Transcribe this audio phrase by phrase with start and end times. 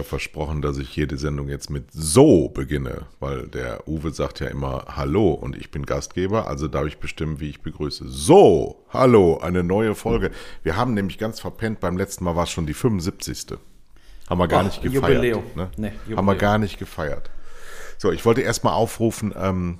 [0.00, 4.48] Ja versprochen, dass ich jede Sendung jetzt mit so beginne, weil der Uwe sagt ja
[4.48, 8.08] immer Hallo und ich bin Gastgeber, also darf ich bestimmen, wie ich begrüße.
[8.08, 10.30] So, hallo, eine neue Folge.
[10.62, 13.58] Wir haben nämlich ganz verpennt, beim letzten Mal war es schon die 75.
[14.28, 15.24] Haben wir gar Ach, nicht gefeiert.
[15.24, 15.44] Jubiläum.
[15.54, 15.70] Ne?
[15.76, 17.30] Nee, Haben wir gar nicht gefeiert.
[17.98, 19.78] So, ich wollte erstmal aufrufen, ähm,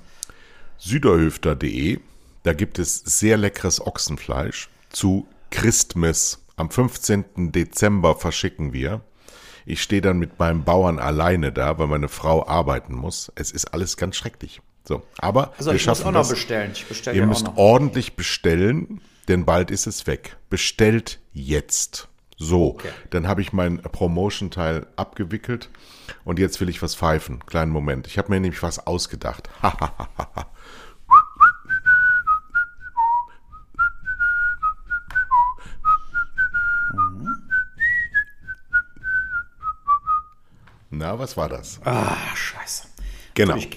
[0.77, 1.99] süderhöfter.de,
[2.43, 6.43] da gibt es sehr leckeres Ochsenfleisch zu Christmas.
[6.57, 7.51] Am 15.
[7.51, 9.01] Dezember verschicken wir.
[9.65, 13.31] Ich stehe dann mit meinem Bauern alleine da, weil meine Frau arbeiten muss.
[13.35, 14.61] Es ist alles ganz schrecklich.
[14.83, 16.29] So, aber Also wir ich muss schaffen auch noch das.
[16.29, 16.71] bestellen.
[16.73, 17.57] Ich bestelle Ihr auch müsst noch.
[17.57, 20.37] ordentlich bestellen, denn bald ist es weg.
[20.49, 22.07] Bestellt jetzt.
[22.37, 22.89] So, Okay.
[23.11, 25.69] dann habe ich meinen Promotion-Teil abgewickelt
[26.23, 27.45] und jetzt will ich was pfeifen.
[27.45, 28.07] Kleinen Moment.
[28.07, 29.47] Ich habe mir nämlich was ausgedacht.
[40.91, 41.79] Na, was war das?
[41.85, 42.87] Ah, scheiße.
[43.33, 43.55] Genau.
[43.55, 43.69] Ich,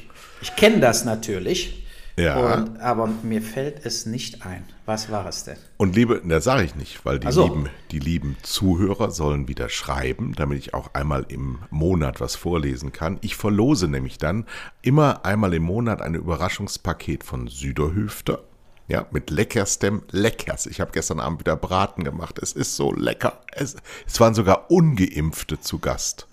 [0.42, 1.86] ich kenne das natürlich.
[2.16, 2.54] Ja.
[2.54, 4.64] Und, aber mir fällt es nicht ein.
[4.84, 5.56] Was war es denn?
[5.76, 7.44] Und liebe, das sage ich nicht, weil die, so.
[7.44, 12.92] lieben, die lieben Zuhörer sollen wieder schreiben, damit ich auch einmal im Monat was vorlesen
[12.92, 13.18] kann.
[13.20, 14.46] Ich verlose nämlich dann
[14.82, 18.44] immer einmal im Monat ein Überraschungspaket von Süderhöfter.
[18.86, 20.66] Ja, mit leckerstem Leckers.
[20.66, 22.38] Ich habe gestern Abend wieder Braten gemacht.
[22.40, 23.40] Es ist so lecker.
[23.52, 23.76] Es,
[24.06, 26.26] es waren sogar Ungeimpfte zu Gast.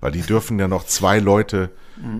[0.00, 1.70] Weil die dürfen ja noch zwei Leute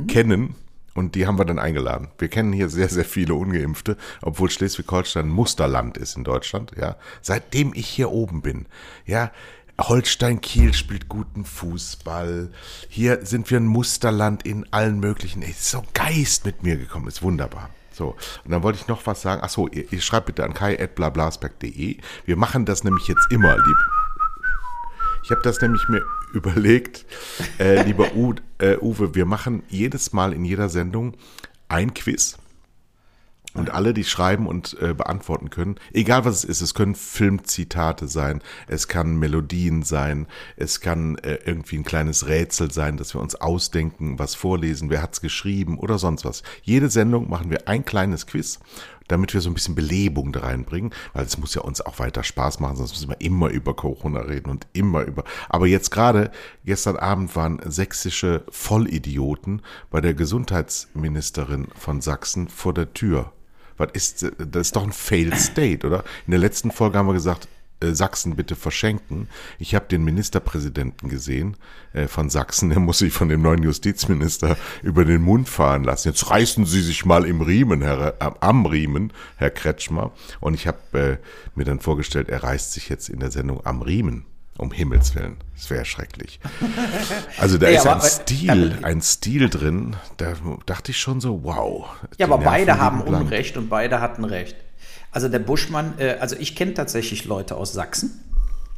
[0.09, 0.55] kennen
[0.95, 2.09] und die haben wir dann eingeladen.
[2.19, 6.97] Wir kennen hier sehr, sehr viele Ungeimpfte, obwohl Schleswig-Holstein ein Musterland ist in Deutschland, ja.
[7.23, 8.67] Seitdem ich hier oben bin,
[9.07, 9.31] ja.
[9.81, 12.51] Holstein Kiel spielt guten Fußball.
[12.91, 15.41] Hier sind wir ein Musterland in allen möglichen.
[15.41, 17.71] Es ist so ein Geist mit mir gekommen, ist wunderbar.
[17.93, 19.41] So, und dann wollte ich noch was sagen.
[19.43, 21.97] Ach so, ihr, ihr schreibt bitte an kai.blablasberg.de.
[22.27, 23.77] Wir machen das nämlich jetzt immer, lieb.
[25.25, 26.03] Ich habe das nämlich mir
[26.35, 27.07] überlegt,
[27.59, 31.17] äh, lieber U, äh, Uwe, wir machen jedes Mal in jeder Sendung
[31.69, 32.37] ein Quiz.
[33.53, 38.07] Und alle, die schreiben und äh, beantworten können, egal was es ist, es können Filmzitate
[38.07, 43.21] sein, es kann Melodien sein, es kann äh, irgendwie ein kleines Rätsel sein, dass wir
[43.21, 46.45] uns ausdenken, was vorlesen, wer hat's geschrieben oder sonst was.
[46.63, 48.61] Jede Sendung machen wir ein kleines Quiz,
[49.11, 52.23] damit wir so ein bisschen Belebung da reinbringen, weil es muss ja uns auch weiter
[52.23, 55.25] Spaß machen, sonst müssen wir immer über Corona reden und immer über.
[55.49, 56.31] Aber jetzt gerade,
[56.65, 63.33] gestern Abend waren sächsische Vollidioten bei der Gesundheitsministerin von Sachsen vor der Tür.
[63.77, 66.05] Was ist, das ist doch ein Failed State, oder?
[66.27, 67.49] In der letzten Folge haben wir gesagt,
[67.83, 69.29] Sachsen bitte verschenken.
[69.59, 71.57] Ich habe den Ministerpräsidenten gesehen
[71.93, 76.09] äh, von Sachsen, der muss sich von dem neuen Justizminister über den Mund fahren lassen.
[76.09, 80.13] Jetzt reißen Sie sich mal im Riemen, Herr, äh, am Riemen, Herr Kretschmer.
[80.41, 81.17] Und ich habe äh,
[81.55, 84.25] mir dann vorgestellt, er reißt sich jetzt in der Sendung am Riemen.
[84.59, 86.39] Um Himmels Willen, das wäre schrecklich.
[87.39, 90.35] Also da Ey, ist ein aber- Stil, ein Stil drin, da
[90.67, 91.89] dachte ich schon so, wow.
[92.19, 93.01] Ja, aber beide haben.
[93.01, 94.57] Unrecht und beide hatten Recht.
[95.13, 98.25] Also der Buschmann, äh, also ich kenne tatsächlich Leute aus Sachsen.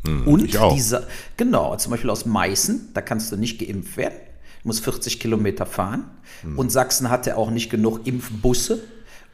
[0.05, 0.75] und Hm, auch.
[0.75, 1.07] diese,
[1.37, 4.15] genau, zum Beispiel aus Meißen, da kannst du nicht geimpft werden.
[4.63, 6.05] Du musst 40 Kilometer fahren.
[6.43, 6.59] Hm.
[6.59, 8.83] Und Sachsen hatte auch nicht genug Impfbusse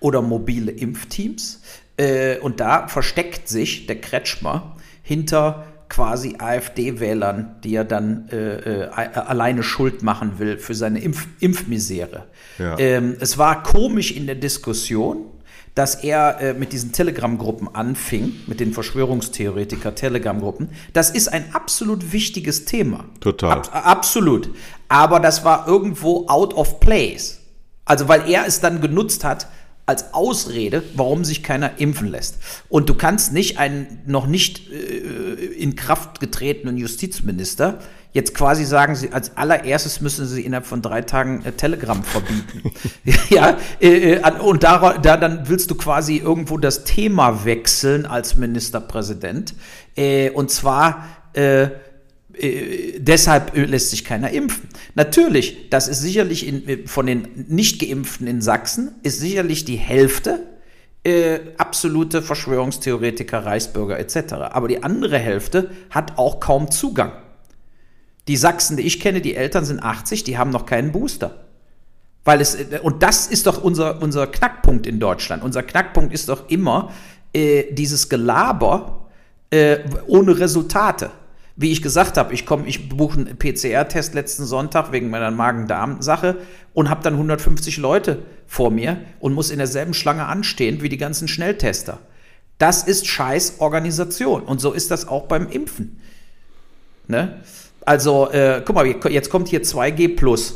[0.01, 1.61] oder mobile Impfteams.
[1.97, 8.89] Äh, und da versteckt sich der Kretschmer hinter quasi AfD-Wählern, die er dann äh, äh,
[8.91, 12.27] alleine Schuld machen will für seine Impf Impfmisere.
[12.59, 12.79] Ja.
[12.79, 15.25] Ähm, es war komisch in der Diskussion,
[15.75, 20.71] dass er äh, mit diesen Telegram-Gruppen anfing, mit den Verschwörungstheoretiker-Telegram-Gruppen.
[20.93, 23.05] Das ist ein absolut wichtiges Thema.
[23.21, 23.59] Total.
[23.59, 24.51] Ab, absolut.
[24.89, 27.41] Aber das war irgendwo out of place.
[27.85, 29.49] Also weil er es dann genutzt hat
[29.87, 32.37] als Ausrede, warum sich keiner impfen lässt.
[32.69, 37.79] Und du kannst nicht einen noch nicht äh, in Kraft getretenen Justizminister
[38.13, 42.73] jetzt quasi sagen, sie, als allererstes müssen sie innerhalb von drei Tagen äh, Telegram verbieten.
[43.31, 48.37] ja, äh, äh, und da, da dann willst du quasi irgendwo das Thema wechseln als
[48.37, 49.55] Ministerpräsident.
[49.97, 51.69] Äh, und zwar äh,
[52.39, 54.69] äh, deshalb lässt sich keiner impfen.
[54.95, 60.47] Natürlich, das ist sicherlich in, von den Nicht-Geimpften in Sachsen, ist sicherlich die Hälfte
[61.05, 64.35] äh, absolute Verschwörungstheoretiker, Reichsbürger etc.
[64.51, 67.13] Aber die andere Hälfte hat auch kaum Zugang.
[68.29, 71.47] Die Sachsen, die ich kenne, die Eltern sind 80, die haben noch keinen Booster.
[72.25, 75.43] Weil es, äh, und das ist doch unser, unser Knackpunkt in Deutschland.
[75.43, 76.93] Unser Knackpunkt ist doch immer
[77.33, 79.07] äh, dieses Gelaber
[79.51, 81.11] äh, ohne Resultate.
[81.57, 86.37] Wie ich gesagt habe, ich komme, ich buche einen PCR-Test letzten Sonntag wegen meiner Magen-Darm-Sache
[86.73, 90.99] und habe dann 150 Leute vor mir und muss in derselben Schlange anstehen wie die
[90.99, 91.99] ganzen Schnelltester.
[92.59, 96.01] Das ist scheiß Organisation und so ist das auch beim Impfen.
[97.09, 97.41] Ne?
[97.89, 100.55] Also, äh, guck mal, jetzt kommt hier 2G Plus.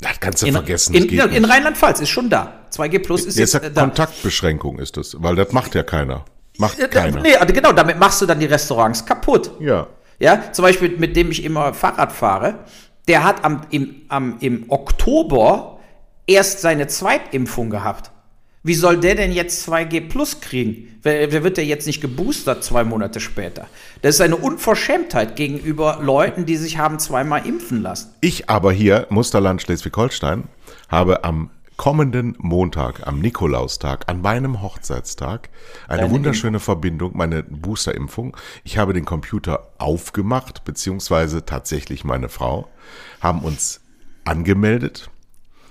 [0.00, 0.94] Das kannst du In, vergessen.
[0.94, 1.44] in, in, in.
[1.44, 2.54] Rheinland-Pfalz ist schon da.
[2.72, 3.82] 2G Plus ist Jetzt jetzt äh, da.
[3.82, 6.24] Kontaktbeschränkung ist das, weil das macht ja keiner.
[6.56, 7.20] Macht Äh, keiner.
[7.20, 9.50] Nee, also genau, damit machst du dann die Restaurants kaputt.
[9.60, 9.88] Ja.
[10.18, 12.60] Ja, zum Beispiel mit dem ich immer Fahrrad fahre,
[13.08, 15.80] der hat am, im, am, im Oktober
[16.26, 18.10] erst seine Zweitimpfung gehabt.
[18.62, 20.98] Wie soll der denn jetzt 2G Plus kriegen?
[21.02, 23.66] Wer, wird der jetzt nicht geboostert zwei Monate später?
[24.02, 28.12] Das ist eine Unverschämtheit gegenüber Leuten, die sich haben zweimal impfen lassen.
[28.20, 30.44] Ich aber hier, Musterland Schleswig-Holstein,
[30.90, 31.48] habe am
[31.78, 35.48] kommenden Montag, am Nikolaustag, an meinem Hochzeitstag,
[35.88, 38.36] eine Deine wunderschöne Verbindung, meine Boosterimpfung.
[38.64, 42.68] Ich habe den Computer aufgemacht, beziehungsweise tatsächlich meine Frau,
[43.22, 43.80] haben uns
[44.24, 45.08] angemeldet,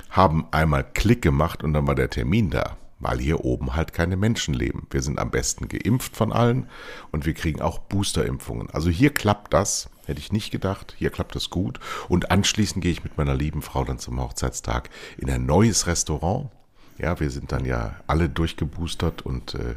[0.10, 4.18] haben einmal Klick gemacht und dann war der Termin da, weil hier oben halt keine
[4.18, 4.88] Menschen leben.
[4.90, 6.68] Wir sind am besten geimpft von allen
[7.12, 8.70] und wir kriegen auch Boosterimpfungen.
[8.72, 10.96] Also hier klappt das, hätte ich nicht gedacht.
[10.98, 11.80] Hier klappt das gut.
[12.10, 16.50] Und anschließend gehe ich mit meiner lieben Frau dann zum Hochzeitstag in ein neues Restaurant.
[16.98, 19.76] Ja, wir sind dann ja alle durchgeboostert und äh,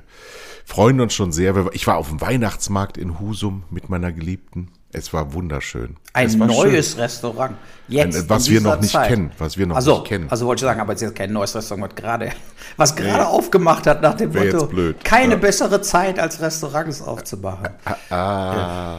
[0.65, 1.55] freuen uns schon sehr.
[1.73, 4.73] Ich war auf dem Weihnachtsmarkt in Husum mit meiner Geliebten.
[4.95, 5.97] Es war wunderschön.
[6.13, 7.57] Ein war neues Restaurant.
[7.89, 9.09] Jetzt Ein- was in wir noch nicht Zeit.
[9.09, 10.27] kennen, was wir noch also, nicht kennen.
[10.29, 12.31] Also wollte ich sagen, aber es ist jetzt kein neues Restaurant, was gerade,
[12.77, 15.03] was gerade aufgemacht hat nach dem Wär Motto, blöd.
[15.03, 15.39] keine Ja.
[15.39, 17.71] bessere Zeit als Restaurants aufzumachen.
[18.11, 18.99] Ah,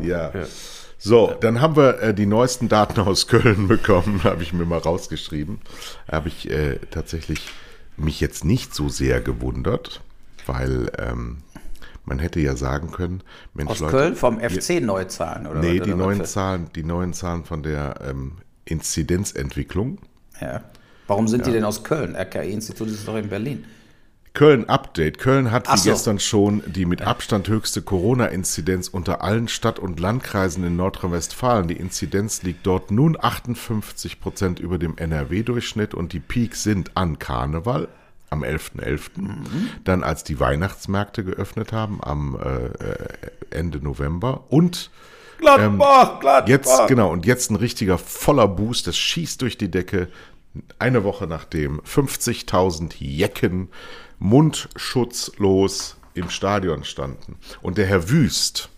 [0.00, 0.32] ja.
[0.98, 4.78] So, dann haben wir äh, die neuesten Daten aus Köln bekommen, habe ich mir mal
[4.80, 5.60] rausgeschrieben.
[6.10, 7.40] Habe ich äh, tatsächlich
[7.96, 10.00] mich jetzt nicht so sehr gewundert,
[10.46, 11.38] weil ähm,
[12.08, 13.22] man hätte ja sagen können,
[13.54, 16.24] Mensch, Aus Leute, Köln vom FC Neuzahlen oder nee, die oder neuen?
[16.24, 19.98] Zahlen, die neuen Zahlen von der ähm, Inzidenzentwicklung.
[20.40, 20.62] Ja.
[21.06, 22.16] Warum sind die denn aus Köln?
[22.16, 23.64] RKI-Institut ist doch in Berlin.
[24.34, 25.18] Köln Update.
[25.18, 25.90] Köln hat wie so.
[25.90, 31.66] gestern schon die mit Abstand höchste Corona-Inzidenz unter allen Stadt- und Landkreisen in Nordrhein-Westfalen.
[31.66, 37.18] Die Inzidenz liegt dort nun 58 Prozent über dem NRW-Durchschnitt und die Peaks sind an
[37.18, 37.88] Karneval
[38.30, 39.10] am 11.11.,
[39.84, 43.08] dann als die Weihnachtsmärkte geöffnet haben am äh, äh,
[43.50, 44.90] Ende November und
[45.38, 46.48] Gladbach, Gladbach.
[46.48, 50.08] Jetzt, genau, und jetzt ein richtiger voller Boost, das schießt durch die Decke.
[50.78, 53.68] Eine Woche nachdem 50.000 Jecken
[54.18, 57.36] mundschutzlos im Stadion standen.
[57.62, 58.70] Und der Herr Wüst,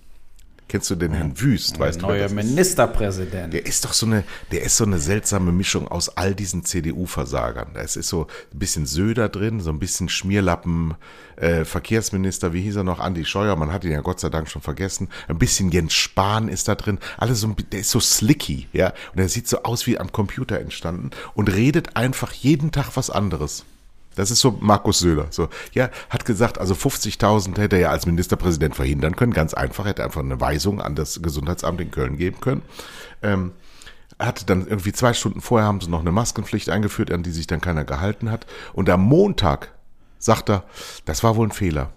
[0.71, 2.37] kennst du den Herrn Wüst, weißt du, Neuer das ist?
[2.37, 3.53] Ministerpräsident.
[3.53, 4.23] Der ist doch so eine,
[4.53, 7.71] der ist so eine seltsame Mischung aus all diesen CDU-Versagern.
[7.75, 10.95] Da ist so ein bisschen Söder drin, so ein bisschen Schmierlappen,
[11.37, 14.49] äh, Verkehrsminister, wie hieß er noch, Andi Scheuer, man hat ihn ja Gott sei Dank
[14.49, 15.09] schon vergessen.
[15.27, 16.99] Ein bisschen Jens Spahn ist da drin.
[17.19, 18.93] Alles so, der ist so slicky, ja.
[19.13, 23.11] Und er sieht so aus wie am Computer entstanden und redet einfach jeden Tag was
[23.11, 23.65] anderes.
[24.21, 25.29] Das ist so Markus Söder.
[25.31, 29.33] So, ja, hat gesagt, also 50.000 hätte er ja als Ministerpräsident verhindern können.
[29.33, 32.63] Ganz einfach, hätte einfach eine Weisung an das Gesundheitsamt in Köln geben können.
[33.23, 33.53] Ähm,
[34.19, 37.47] hatte dann irgendwie zwei Stunden vorher haben sie noch eine Maskenpflicht eingeführt, an die sich
[37.47, 38.47] dann keiner gehalten hat.
[38.75, 39.73] Und am Montag
[40.19, 40.65] sagt er,
[41.07, 41.91] das war wohl ein Fehler.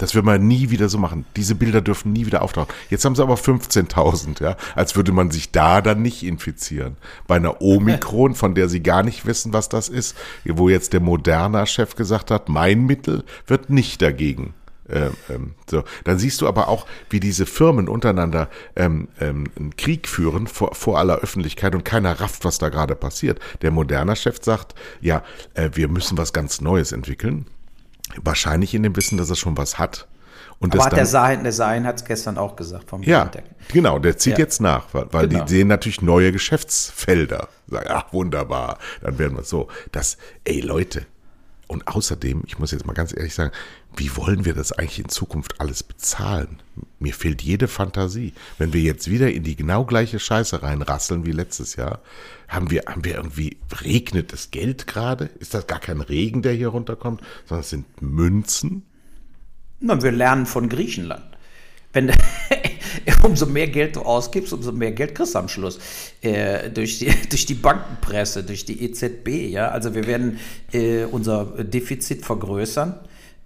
[0.00, 1.26] Das wird man nie wieder so machen.
[1.36, 2.72] Diese Bilder dürfen nie wieder auftauchen.
[2.88, 4.56] Jetzt haben sie aber 15.000, ja.
[4.74, 6.96] Als würde man sich da dann nicht infizieren.
[7.26, 10.16] Bei einer Omikron, von der sie gar nicht wissen, was das ist,
[10.46, 14.54] wo jetzt der Moderna-Chef gesagt hat, mein Mittel wird nicht dagegen.
[14.88, 15.84] Ähm, ähm, so.
[16.04, 20.74] Dann siehst du aber auch, wie diese Firmen untereinander ähm, ähm, einen Krieg führen vor,
[20.74, 23.38] vor aller Öffentlichkeit und keiner rafft, was da gerade passiert.
[23.60, 27.44] Der Moderna-Chef sagt, ja, äh, wir müssen was ganz Neues entwickeln.
[28.22, 30.06] Wahrscheinlich in dem Wissen, dass er schon was hat.
[30.58, 33.20] Und Aber das hat der Sahin, der Sahin hat es gestern auch gesagt vom ja,
[33.24, 33.44] BioNTech.
[33.72, 34.40] genau, der zieht Ja.
[34.40, 35.44] jetzt nach, weil, weil Genau.
[35.44, 37.48] die sehen natürlich neue Geschäftsfelder.
[37.66, 39.68] Sagen, ach, wunderbar, dann werden wir so.
[39.92, 41.06] Das, ey Leute,
[41.70, 43.52] und außerdem, ich muss jetzt mal ganz ehrlich sagen,
[43.94, 46.60] wie wollen wir das eigentlich in Zukunft alles bezahlen?
[46.98, 48.32] Mir fehlt jede Fantasie.
[48.58, 52.00] Wenn wir jetzt wieder in die genau gleiche Scheiße reinrasseln wie letztes Jahr,
[52.48, 55.26] haben wir, haben wir irgendwie, regnet das Geld gerade?
[55.38, 58.82] Ist das gar kein Regen, der hier runterkommt, sondern es sind Münzen?
[59.78, 61.22] Na, wir lernen von Griechenland.
[61.92, 62.12] Wenn,
[63.22, 65.78] umso mehr Geld du ausgibst, umso mehr Geld kriegst du am Schluss.
[66.20, 69.50] Äh, durch, die, durch die Bankenpresse, durch die EZB.
[69.50, 69.68] Ja?
[69.68, 70.38] Also wir werden
[70.72, 72.94] äh, unser Defizit vergrößern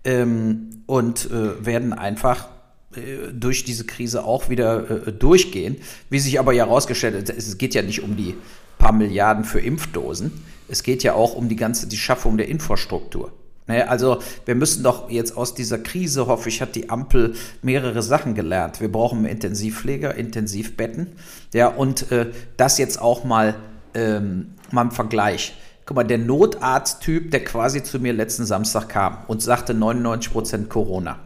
[0.04, 2.48] ähm, und äh, werden einfach
[2.96, 5.76] äh, durch diese Krise auch wieder äh, durchgehen.
[6.10, 8.34] Wie sich aber ja herausgestellt hat, es geht ja nicht um die
[8.78, 10.32] paar Milliarden für Impfdosen.
[10.68, 13.32] Es geht ja auch um die ganze die Schaffung der Infrastruktur.
[13.66, 18.35] Also wir müssen doch jetzt aus dieser Krise, hoffe ich, hat die Ampel mehrere Sachen
[18.35, 18.80] gelernt.
[18.80, 21.12] Wir brauchen Intensivpfleger, Intensivbetten.
[21.54, 23.54] Ja, und äh, das jetzt auch mal,
[23.94, 25.54] ähm, mal im Vergleich.
[25.87, 31.18] Guck mal, der Notarzttyp, der quasi zu mir letzten Samstag kam und sagte 99% Corona.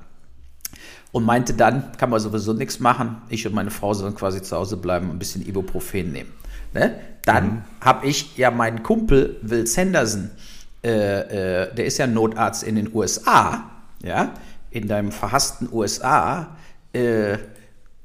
[1.10, 3.22] Und meinte dann, kann man sowieso nichts machen.
[3.30, 6.32] Ich und meine Frau sollen quasi zu Hause bleiben und ein bisschen Ibuprofen nehmen.
[6.74, 6.98] Ne?
[7.24, 7.62] Dann mhm.
[7.80, 10.30] habe ich ja meinen Kumpel Will Sanderson,
[10.88, 13.70] äh, äh, der ist ja Notarzt in den USA,
[14.02, 14.32] ja,
[14.70, 16.56] in deinem verhassten USA.
[16.94, 17.36] Äh,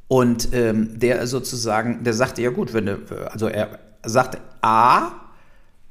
[0.10, 2.98] und ähm, der sozusagen, der sagte, ja gut, wenn du,
[3.32, 5.12] also er sagte, A,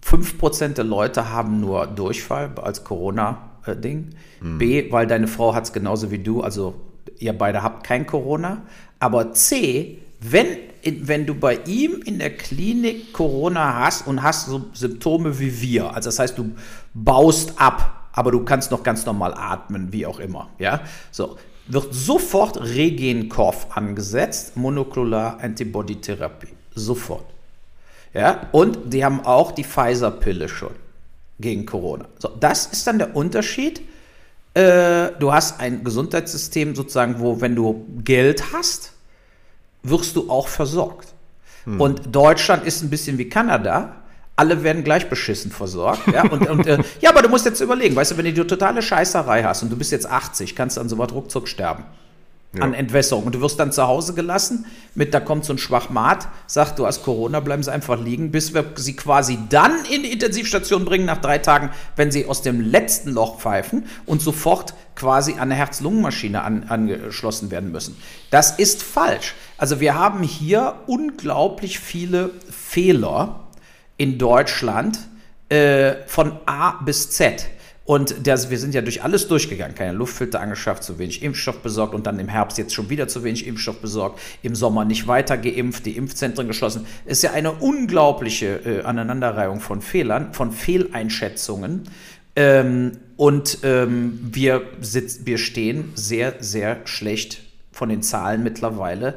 [0.04, 4.10] 5% der Leute haben nur Durchfall als Corona-Ding.
[4.42, 4.58] Mhm.
[4.58, 6.74] B, weil deine Frau hat es genauso wie du, also
[7.18, 8.62] ihr beide habt kein Corona.
[8.98, 10.46] Aber C, wenn,
[10.84, 15.94] wenn du bei ihm in der Klinik Corona hast und hast so Symptome wie wir,
[15.94, 16.52] also das heißt, du
[16.94, 21.36] baust ab, aber du kannst noch ganz normal atmen, wie auch immer, ja, so,
[21.66, 27.24] wird sofort Regenkopf angesetzt, Monoklonar Antibody Therapie, sofort.
[28.14, 30.72] Ja, und die haben auch die Pfizer-Pille schon
[31.40, 32.06] gegen Corona.
[32.18, 33.80] So, das ist dann der Unterschied.
[34.54, 38.92] Äh, du hast ein Gesundheitssystem sozusagen, wo, wenn du Geld hast,
[39.82, 41.08] wirst du auch versorgt.
[41.64, 41.80] Hm.
[41.80, 43.96] Und Deutschland ist ein bisschen wie Kanada.
[44.36, 46.06] Alle werden gleich beschissen versorgt.
[46.12, 48.46] Ja, und, und, äh, ja aber du musst jetzt überlegen, weißt du, wenn du die
[48.46, 51.84] totale Scheißerei hast und du bist jetzt 80, kannst du an sowas ruckzuck sterben
[52.54, 52.62] ja.
[52.62, 53.24] an Entwässerung.
[53.24, 56.86] Und du wirst dann zu Hause gelassen, mit da kommt so ein Schwachmat, sagt, du
[56.86, 61.06] hast Corona, bleiben sie einfach liegen, bis wir sie quasi dann in die Intensivstation bringen,
[61.06, 65.54] nach drei Tagen, wenn sie aus dem letzten Loch pfeifen und sofort quasi an eine
[65.54, 67.96] Herz-Lungen-Maschine an, angeschlossen werden müssen.
[68.30, 69.34] Das ist falsch.
[69.56, 73.48] Also wir haben hier unglaublich viele Fehler
[73.96, 74.98] in Deutschland
[75.48, 77.46] äh, von A bis Z.
[77.84, 79.74] Und das, wir sind ja durch alles durchgegangen.
[79.74, 83.24] Keine Luftfilter angeschafft, zu wenig Impfstoff besorgt und dann im Herbst jetzt schon wieder zu
[83.24, 84.20] wenig Impfstoff besorgt.
[84.42, 86.86] Im Sommer nicht weiter geimpft, die Impfzentren geschlossen.
[87.04, 91.82] Es ist ja eine unglaubliche äh, Aneinanderreihung von Fehlern, von Fehleinschätzungen.
[92.36, 99.14] Ähm, und ähm, wir, sitz, wir stehen sehr, sehr schlecht von den Zahlen mittlerweile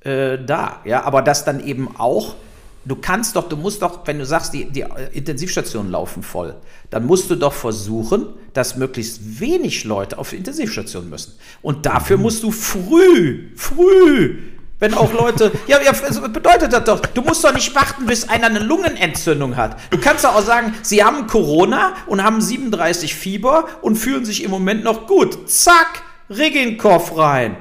[0.00, 0.80] äh, da.
[0.84, 2.36] Ja, aber das dann eben auch
[2.84, 6.56] du kannst doch, du musst doch, wenn du sagst, die, die Intensivstationen laufen voll,
[6.90, 11.38] dann musst du doch versuchen, dass möglichst wenig Leute auf die Intensivstation müssen.
[11.62, 14.38] Und dafür musst du früh, früh,
[14.78, 15.92] wenn auch Leute, ja, ja,
[16.28, 19.76] bedeutet das doch, du musst doch nicht warten, bis einer eine Lungenentzündung hat.
[19.90, 24.42] Du kannst doch auch sagen, sie haben Corona und haben 37 Fieber und fühlen sich
[24.42, 25.48] im Moment noch gut.
[25.48, 27.56] Zack, Regenkopf rein.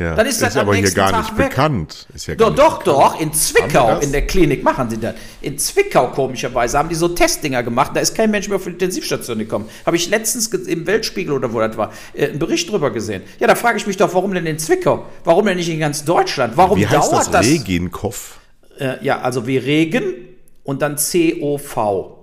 [0.00, 1.50] Ja, dann ist das ist aber hier gar Tag nicht weg.
[1.50, 2.06] bekannt.
[2.14, 3.20] Ist ja doch, doch, doch.
[3.20, 5.14] In Zwickau, in der Klinik machen sie das.
[5.42, 7.90] In Zwickau, komischerweise, haben die so Testdinger gemacht.
[7.94, 9.68] Da ist kein Mensch mehr auf die Intensivstation gekommen.
[9.84, 13.22] Habe ich letztens im Weltspiegel oder wo das war, äh, einen Bericht drüber gesehen.
[13.38, 15.04] Ja, da frage ich mich doch, warum denn in Zwickau?
[15.24, 16.56] Warum denn nicht in ganz Deutschland?
[16.56, 17.30] Warum Wie heißt dauert das?
[17.30, 17.46] das?
[17.46, 18.38] Regenkopf?
[18.78, 20.14] Äh, ja, also wie Regen
[20.64, 22.19] und dann COV.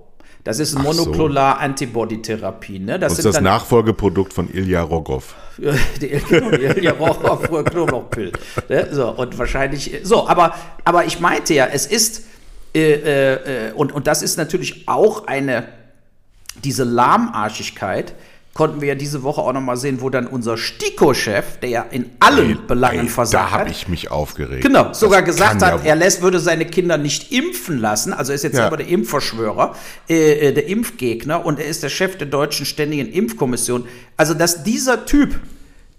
[0.48, 2.80] Das ist Monoklonar-Antibody-Therapie.
[2.80, 2.98] Ne?
[2.98, 5.36] Das, das ist das Nachfolgeprodukt von Ilya Rogov.
[5.60, 8.32] Ilya Rogov, Knoblauchpill.
[8.70, 8.88] Ne?
[8.89, 12.24] So, und wahrscheinlich, so, aber, aber ich meinte ja, es ist,
[12.74, 15.68] äh, äh, und, und das ist natürlich auch eine,
[16.63, 18.16] diese Lahmarschigkeit,
[18.58, 22.10] konnten wir ja diese Woche auch nochmal sehen, wo dann unser STIKO-Chef, der ja in
[22.20, 23.54] allen ey, Belangen ey, versagt hat.
[23.54, 24.64] Da habe ich mich aufgeregt.
[24.64, 28.14] Genau, sogar das gesagt hat, ja er lässt, würde seine Kinder nicht impfen lassen.
[28.14, 28.66] Also er ist jetzt ja.
[28.66, 29.76] aber der Impfverschwörer,
[30.10, 33.88] äh, äh, der Impfgegner und er ist der Chef der Deutschen Ständigen Impfkommission.
[34.18, 35.40] Also, dass dieser Typ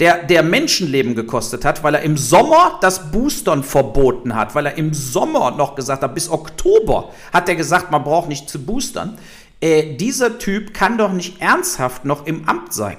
[0.01, 4.79] der, der Menschenleben gekostet hat, weil er im Sommer das Boostern verboten hat, weil er
[4.79, 9.19] im Sommer noch gesagt hat, bis Oktober hat er gesagt, man braucht nicht zu boostern
[9.61, 12.99] äh, dieser Typ kann doch nicht ernsthaft noch im Amt sein.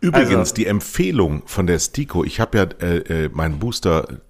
[0.00, 4.20] Übrigens, also, die Empfehlung von der Stiko, ich habe ja äh, äh, meinen Booster,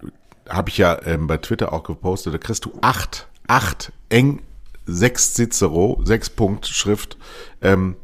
[0.47, 4.41] habe ich ja äh, bei Twitter auch gepostet, da kriegst du acht, acht eng,
[4.85, 7.17] sechs Cicero, sechs Punkt Schrift,
[7.61, 7.95] ähm,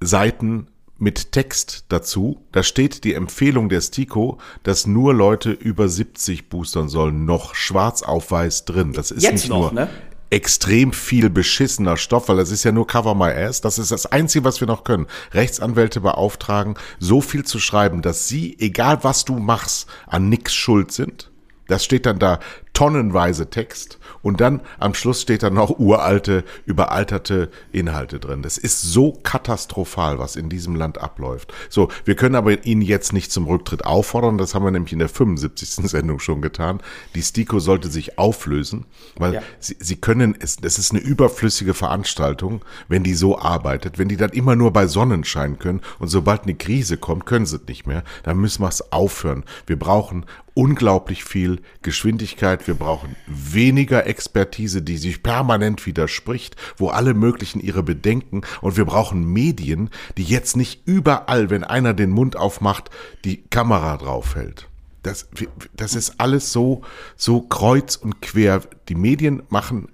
[0.00, 0.66] Seiten
[0.98, 2.42] mit Text dazu.
[2.52, 8.02] Da steht die Empfehlung der Stiko, dass nur Leute über 70 boostern sollen, noch schwarz
[8.02, 8.92] auf weiß drin.
[8.92, 9.84] Das ist nicht noch, nur.
[9.84, 9.88] Ne?
[10.30, 13.60] Extrem viel beschissener Stoff, weil das ist ja nur Cover My Ass.
[13.60, 15.06] Das ist das Einzige, was wir noch können.
[15.32, 20.92] Rechtsanwälte beauftragen, so viel zu schreiben, dass sie, egal was du machst, an nix schuld
[20.92, 21.30] sind.
[21.68, 22.38] Das steht dann da
[22.76, 28.42] tonnenweise Text und dann am Schluss steht dann noch uralte, überalterte Inhalte drin.
[28.42, 31.54] Das ist so katastrophal, was in diesem Land abläuft.
[31.70, 34.36] So, wir können aber ihn jetzt nicht zum Rücktritt auffordern.
[34.36, 35.68] Das haben wir nämlich in der 75.
[35.88, 36.80] Sendung schon getan.
[37.14, 38.84] Die STIKO sollte sich auflösen,
[39.16, 39.42] weil ja.
[39.58, 43.98] sie, sie können, es, es ist eine überflüssige Veranstaltung, wenn die so arbeitet.
[43.98, 47.56] Wenn die dann immer nur bei Sonnenschein können und sobald eine Krise kommt, können sie
[47.56, 48.04] es nicht mehr.
[48.24, 49.44] Dann müssen wir es aufhören.
[49.66, 52.65] Wir brauchen unglaublich viel Geschwindigkeit.
[52.66, 58.84] Wir brauchen weniger Expertise, die sich permanent widerspricht, wo alle möglichen ihre Bedenken und wir
[58.84, 62.90] brauchen Medien, die jetzt nicht überall, wenn einer den Mund aufmacht,
[63.24, 64.68] die Kamera draufhält.
[65.02, 65.28] Das,
[65.74, 66.82] das ist alles so,
[67.16, 68.62] so kreuz und quer.
[68.88, 69.88] Die Medien machen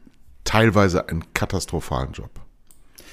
[0.45, 2.31] teilweise einen katastrophalen Job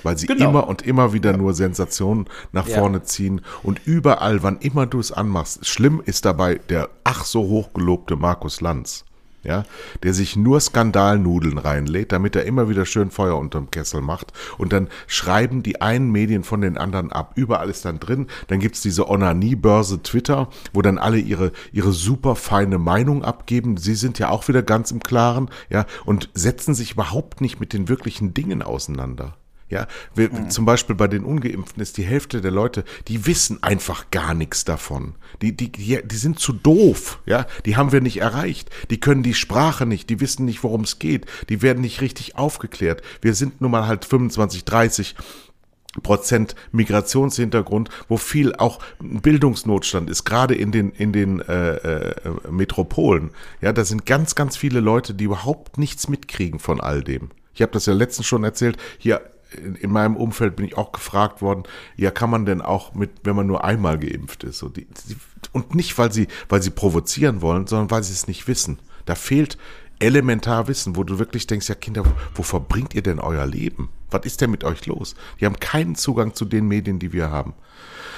[0.04, 0.50] weil sie genau.
[0.50, 2.80] immer und immer wieder nur Sensationen nach ja.
[2.80, 5.66] vorne ziehen und überall, wann immer du es anmachst.
[5.68, 9.06] Schlimm ist dabei der ach so hochgelobte Markus Lanz.
[9.44, 9.64] Ja,
[10.04, 14.34] der sich nur Skandalnudeln reinlädt, damit er immer wieder schön Feuer unterm Kessel macht.
[14.58, 17.34] Und dann schreiben die einen Medien von den anderen ab.
[17.36, 18.28] Überall ist dann drin.
[18.48, 23.78] Dann gibt's diese Onanie-Börse Twitter, wo dann alle ihre, ihre super feine Meinung abgeben.
[23.78, 27.72] Sie sind ja auch wieder ganz im Klaren, ja, und setzen sich überhaupt nicht mit
[27.72, 29.39] den wirklichen Dingen auseinander.
[29.70, 30.50] Ja, wir, mhm.
[30.50, 34.66] zum Beispiel bei den Ungeimpften ist die Hälfte der Leute, die wissen einfach gar nichts
[34.66, 35.14] davon.
[35.44, 38.72] Die, die, die, die sind zu doof, ja, die haben wir nicht erreicht.
[38.90, 42.36] Die können die Sprache nicht, die wissen nicht, worum es geht, die werden nicht richtig
[42.36, 43.04] aufgeklärt.
[43.22, 45.16] Wir sind nun mal halt 25, 30
[46.02, 52.16] Prozent Migrationshintergrund, wo viel auch Bildungsnotstand ist, gerade in den in den äh, äh,
[52.50, 53.32] Metropolen.
[53.60, 57.30] Ja, da sind ganz ganz viele Leute, die überhaupt nichts mitkriegen von all dem.
[57.56, 58.78] Ich habe das ja letztens schon erzählt.
[59.00, 59.22] Hier
[59.52, 61.64] in, in, meinem Umfeld bin ich auch gefragt worden,
[61.96, 64.60] ja, kann man denn auch mit, wenn man nur einmal geimpft ist?
[64.60, 65.16] So die, die,
[65.52, 68.80] und nicht, weil sie, weil sie provozieren wollen, sondern weil sie es nicht wissen.
[69.06, 69.58] Da fehlt
[70.00, 73.90] elementar Wissen, wo du wirklich denkst, ja Kinder, wo, wo verbringt ihr denn euer Leben?
[74.12, 75.16] Was ist denn mit euch los?
[75.40, 77.54] Die haben keinen Zugang zu den Medien, die wir haben.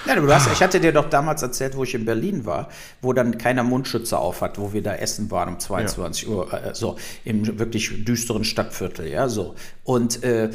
[0.06, 2.70] Ja, du hast, ich hatte dir doch damals erzählt, wo ich in Berlin war,
[3.02, 6.30] wo dann keiner Mundschütze auf hat, wo wir da essen waren um 22 ja.
[6.30, 9.56] Uhr, äh, so im wirklich düsteren Stadtviertel, ja, so.
[9.84, 10.50] Und äh,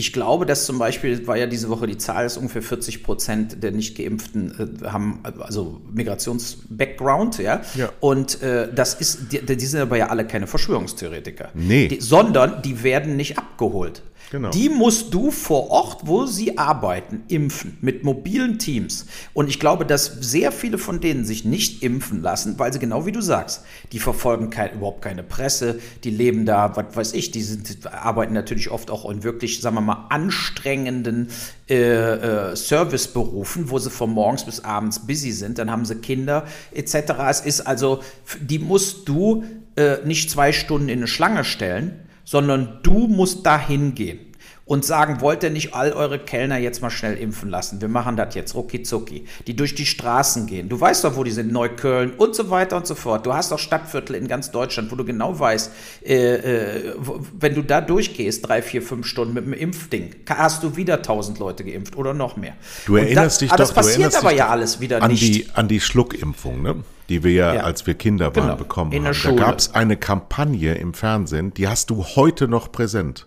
[0.00, 3.62] ich glaube, dass zum Beispiel, war ja diese Woche die Zahl, ist ungefähr 40 Prozent
[3.62, 7.60] der Nicht-Geimpften äh, haben also Migrations-Background, ja.
[7.74, 7.90] ja.
[8.00, 11.50] Und äh, das ist, die, die, sind aber ja alle keine Verschwörungstheoretiker.
[11.52, 11.88] Nee.
[11.88, 14.02] Die, sondern die werden nicht abgeholt.
[14.30, 14.50] Genau.
[14.50, 19.06] Die musst du vor Ort, wo sie arbeiten, impfen mit mobilen Teams.
[19.34, 23.06] Und ich glaube, dass sehr viele von denen sich nicht impfen lassen, weil sie genau
[23.06, 27.32] wie du sagst, die verfolgen kein, überhaupt keine Presse, die leben da, was weiß ich,
[27.32, 31.28] die sind, arbeiten natürlich oft auch in wirklich, sagen wir mal, anstrengenden
[31.68, 35.58] äh, äh, Serviceberufen, wo sie von morgens bis abends busy sind.
[35.58, 36.94] Dann haben sie Kinder etc.
[37.28, 38.00] Es ist also,
[38.40, 39.42] die musst du
[39.74, 44.20] äh, nicht zwei Stunden in eine Schlange stellen sondern du musst dahin gehen
[44.70, 47.80] und sagen, wollt ihr nicht all eure Kellner jetzt mal schnell impfen lassen?
[47.80, 49.24] Wir machen das jetzt, rucki zucki.
[49.48, 50.68] Die durch die Straßen gehen.
[50.68, 53.26] Du weißt doch, wo die sind, Neukölln und so weiter und so fort.
[53.26, 55.72] Du hast doch Stadtviertel in ganz Deutschland, wo du genau weißt,
[56.06, 56.94] äh, äh,
[57.36, 61.40] wenn du da durchgehst, drei, vier, fünf Stunden mit dem Impfding, hast du wieder tausend
[61.40, 62.52] Leute geimpft oder noch mehr.
[62.86, 65.22] Du erinnerst da, dich doch, das passiert aber ja alles wieder an nicht.
[65.22, 66.76] Die, an die Schluckimpfung, ne?
[67.08, 68.56] die wir ja, ja, als wir Kinder waren, genau.
[68.56, 69.18] bekommen In haben.
[69.20, 73.26] Da gab es eine Kampagne im Fernsehen, die hast du heute noch präsent.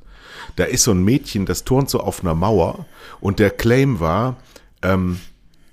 [0.55, 2.85] Da ist so ein Mädchen, das turnt so auf einer Mauer
[3.19, 4.37] und der Claim war,
[4.81, 5.19] ähm,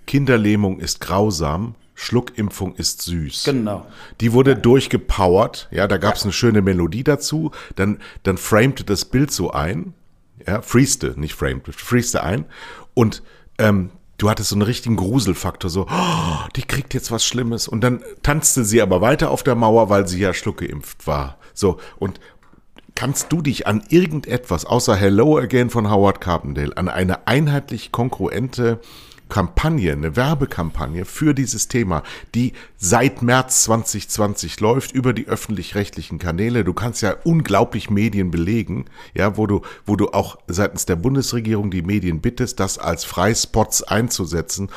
[0.07, 3.45] Kinderlähmung ist grausam, Schluckimpfung ist süß.
[3.45, 3.87] Genau.
[4.21, 9.05] Die wurde durchgepowert, ja, da gab es eine schöne Melodie dazu, dann, dann framete das
[9.05, 9.93] Bild so ein,
[10.47, 12.47] ja, freeste, nicht framete, freeste ein
[12.95, 13.23] und
[13.59, 13.90] ähm,
[14.21, 17.69] du hattest so einen richtigen Gruselfaktor, so, oh, die kriegt jetzt was Schlimmes.
[17.69, 21.38] Und dann tanzte sie aber weiter auf der Mauer, weil sie ja schluckgeimpft war.
[21.55, 22.21] So, und
[23.01, 28.79] kannst du dich an irgendetwas, außer Hello Again von Howard Carpendale, an eine einheitlich konkurrente
[29.31, 32.03] Kampagne, eine Werbekampagne für dieses Thema,
[32.35, 36.63] die seit März 2020 läuft über die öffentlich-rechtlichen Kanäle.
[36.63, 38.85] Du kannst ja unglaublich Medien belegen,
[39.15, 43.83] ja, wo du, wo du auch seitens der Bundesregierung die Medien bittest, das als Freispots
[43.83, 44.69] einzusetzen.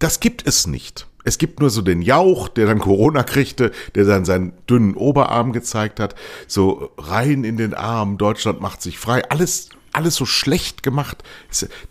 [0.00, 1.06] Das gibt es nicht.
[1.24, 5.52] Es gibt nur so den Jauch, der dann Corona kriegte, der dann seinen dünnen Oberarm
[5.52, 6.14] gezeigt hat,
[6.46, 11.24] so rein in den Arm, Deutschland macht sich frei, alles, alles so schlecht gemacht.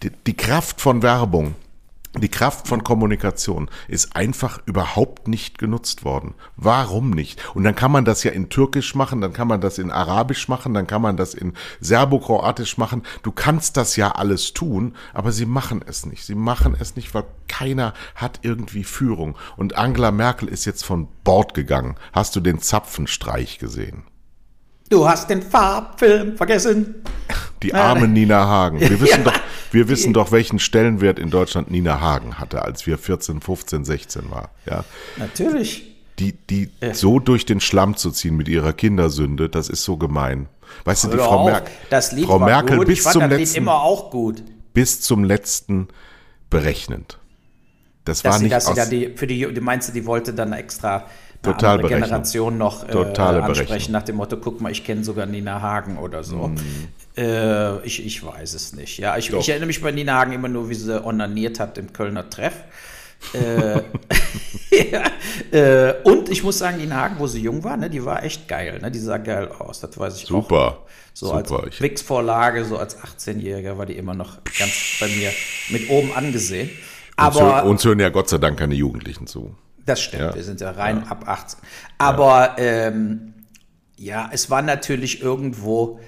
[0.03, 1.55] Die, die Kraft von Werbung
[2.15, 6.35] Die Kraft von Kommunikation ist einfach überhaupt nicht genutzt worden.
[6.57, 7.41] Warum nicht?
[7.55, 10.47] Und dann kann man das ja in Türkisch machen, dann kann man das in Arabisch
[10.47, 13.01] machen, dann kann man das in Serbokroatisch machen.
[13.23, 16.23] Du kannst das ja alles tun, aber sie machen es nicht.
[16.23, 19.35] Sie machen es nicht, weil keiner hat irgendwie Führung.
[19.57, 21.95] Und Angela Merkel ist jetzt von Bord gegangen.
[22.11, 24.03] Hast du den Zapfenstreich gesehen?
[24.89, 27.03] Du hast den Farbfilm vergessen.
[27.63, 28.79] Die arme Nina Hagen.
[28.79, 29.31] Wir wissen, ja.
[29.31, 29.39] doch,
[29.73, 34.31] wir wissen doch, welchen Stellenwert in Deutschland Nina Hagen hatte, als wir 14, 15, 16
[34.31, 34.49] waren.
[34.65, 34.85] Ja.
[35.17, 35.89] Natürlich.
[36.19, 36.93] Die, die ja.
[36.93, 40.47] so durch den Schlamm zu ziehen mit ihrer Kindersünde, das ist so gemein.
[40.85, 42.87] Weißt du, die Frau, Mer das Lied Frau Merkel gut.
[42.87, 44.43] bis ich fand zum das letzten Lied immer auch gut.
[44.73, 45.87] bis zum letzten
[46.49, 47.17] berechnend.
[48.05, 50.05] Das Dass war sie, nicht dass sie aus, da die, für die, du meinst, die
[50.05, 51.05] wollte dann extra eine
[51.41, 52.05] Total andere berechnend.
[52.05, 53.91] Generation noch äh, Totale ansprechen Berechnung.
[53.93, 56.47] nach dem Motto, guck mal, ich kenne sogar Nina Hagen oder so.
[56.47, 56.57] Mhm.
[57.17, 58.97] Äh, ich, ich weiß es nicht.
[58.97, 61.93] Ja, ich, ich erinnere mich bei Nina Hagen immer nur, wie sie onaniert hat im
[61.93, 62.53] Kölner Treff.
[63.33, 63.81] äh,
[64.91, 65.03] ja,
[65.51, 68.47] äh, und ich muss sagen, Nina Hagen, wo sie jung war, ne, die war echt
[68.47, 68.79] geil.
[68.81, 68.89] Ne?
[68.89, 70.29] Die sah geil aus, das weiß ich auch.
[70.29, 70.79] super.
[71.13, 71.63] So super.
[71.65, 75.29] als Wix-Vorlage, so als 18-Jähriger war die immer noch ganz bei mir
[75.69, 76.69] mit oben angesehen.
[76.69, 79.55] uns, Aber uns hören ja Gott sei Dank keine Jugendlichen zu.
[79.85, 80.33] das stimmt, Ja.
[80.33, 81.59] wir sind ja rein ab 18.
[81.99, 83.35] Aber ähm,
[83.95, 85.99] ja, es war natürlich irgendwo.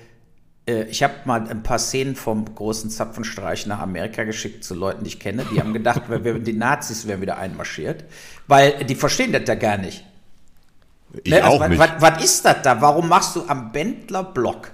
[0.68, 5.04] Äh, ich habe mal ein paar Szenen vom großen Zapfenstreich nach Amerika geschickt zu Leuten,
[5.04, 5.46] die ich kenne.
[5.52, 8.06] Die haben gedacht, die Nazis wären wieder einmarschiert,
[8.48, 10.06] weil die verstehen das ja gar nicht.
[11.24, 12.02] Ich Ne, also auch was, nicht.
[12.02, 12.82] Was, ist das da?
[12.82, 14.72] Warum machst du am Bendler Block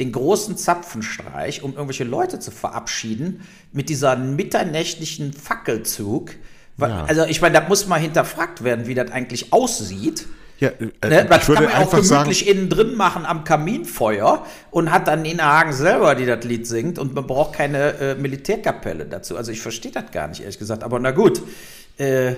[0.00, 6.32] den großen Zapfenstreich, um irgendwelche Leute zu verabschieden, mit dieser mitternächtlichen Fackelzug?
[6.78, 7.04] Ja.
[7.04, 10.26] Also ich meine, da muss mal hinterfragt werden, wie das eigentlich aussieht.
[10.60, 11.26] Ja, äh, Ne?
[11.28, 14.90] Das ich würde kann man auch einfach sagen, gemütlich innen drin machen am Kaminfeuer und
[14.90, 19.06] hat dann Nina Hagen selber, die das Lied singt und man braucht keine äh, Militärkapelle
[19.06, 19.36] dazu.
[19.36, 20.84] Also ich verstehe das gar nicht, ehrlich gesagt.
[20.84, 21.42] Aber na gut,
[21.98, 22.34] äh,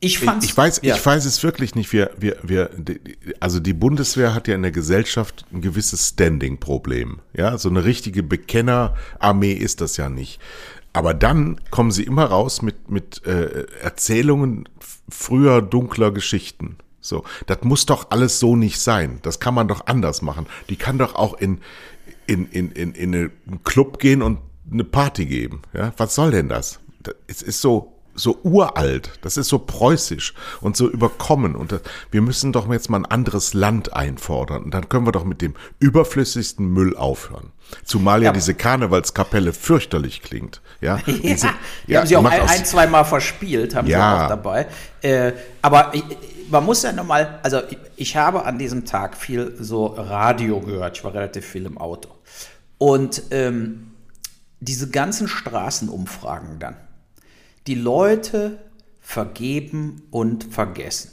[0.00, 0.44] ich fand's...
[0.44, 0.96] Ich weiß, ja.
[0.96, 1.92] ich weiß es wirklich nicht.
[1.92, 2.70] Wir, wir, wir,
[3.40, 7.20] also die Bundeswehr hat ja in der Gesellschaft ein gewisses Standing-Problem.
[7.32, 10.40] Ja, so eine richtige Bekennerarmee ist das ja nicht.
[10.92, 14.68] Aber dann kommen sie immer raus mit, mit äh, Erzählungen
[15.08, 16.76] früher dunkler Geschichten.
[17.04, 19.18] So, das muss doch alles so nicht sein.
[19.22, 20.46] Das kann man doch anders machen.
[20.70, 21.60] Die kann doch auch in,
[22.26, 24.38] in, in, in, in einen Club gehen und
[24.72, 25.60] eine Party geben.
[25.74, 26.80] Ja, was soll denn das?
[27.26, 29.10] Es ist so, so uralt.
[29.20, 31.54] Das ist so preußisch und so überkommen.
[31.56, 34.62] Und das, wir müssen doch jetzt mal ein anderes Land einfordern.
[34.64, 37.50] Und dann können wir doch mit dem überflüssigsten Müll aufhören.
[37.84, 38.32] Zumal ja, Ja.
[38.32, 40.62] diese Karnevalskapelle fürchterlich klingt.
[40.80, 41.48] Ja, Ja, Diese-
[41.86, 44.16] die haben sie auch ein, ein zwei Mal verspielt, haben Ja.
[44.16, 44.66] sie auch dabei.
[45.02, 46.02] Äh, aber ich,
[46.50, 50.96] man muss ja nochmal, also ich, ich habe an diesem Tag viel so Radio gehört.
[50.98, 52.10] Ich war relativ viel im Auto.
[52.78, 53.92] Und ähm,
[54.60, 56.76] diese ganzen Straßenumfragen dann.
[57.66, 58.58] Die Leute
[59.00, 61.10] vergeben und vergessen.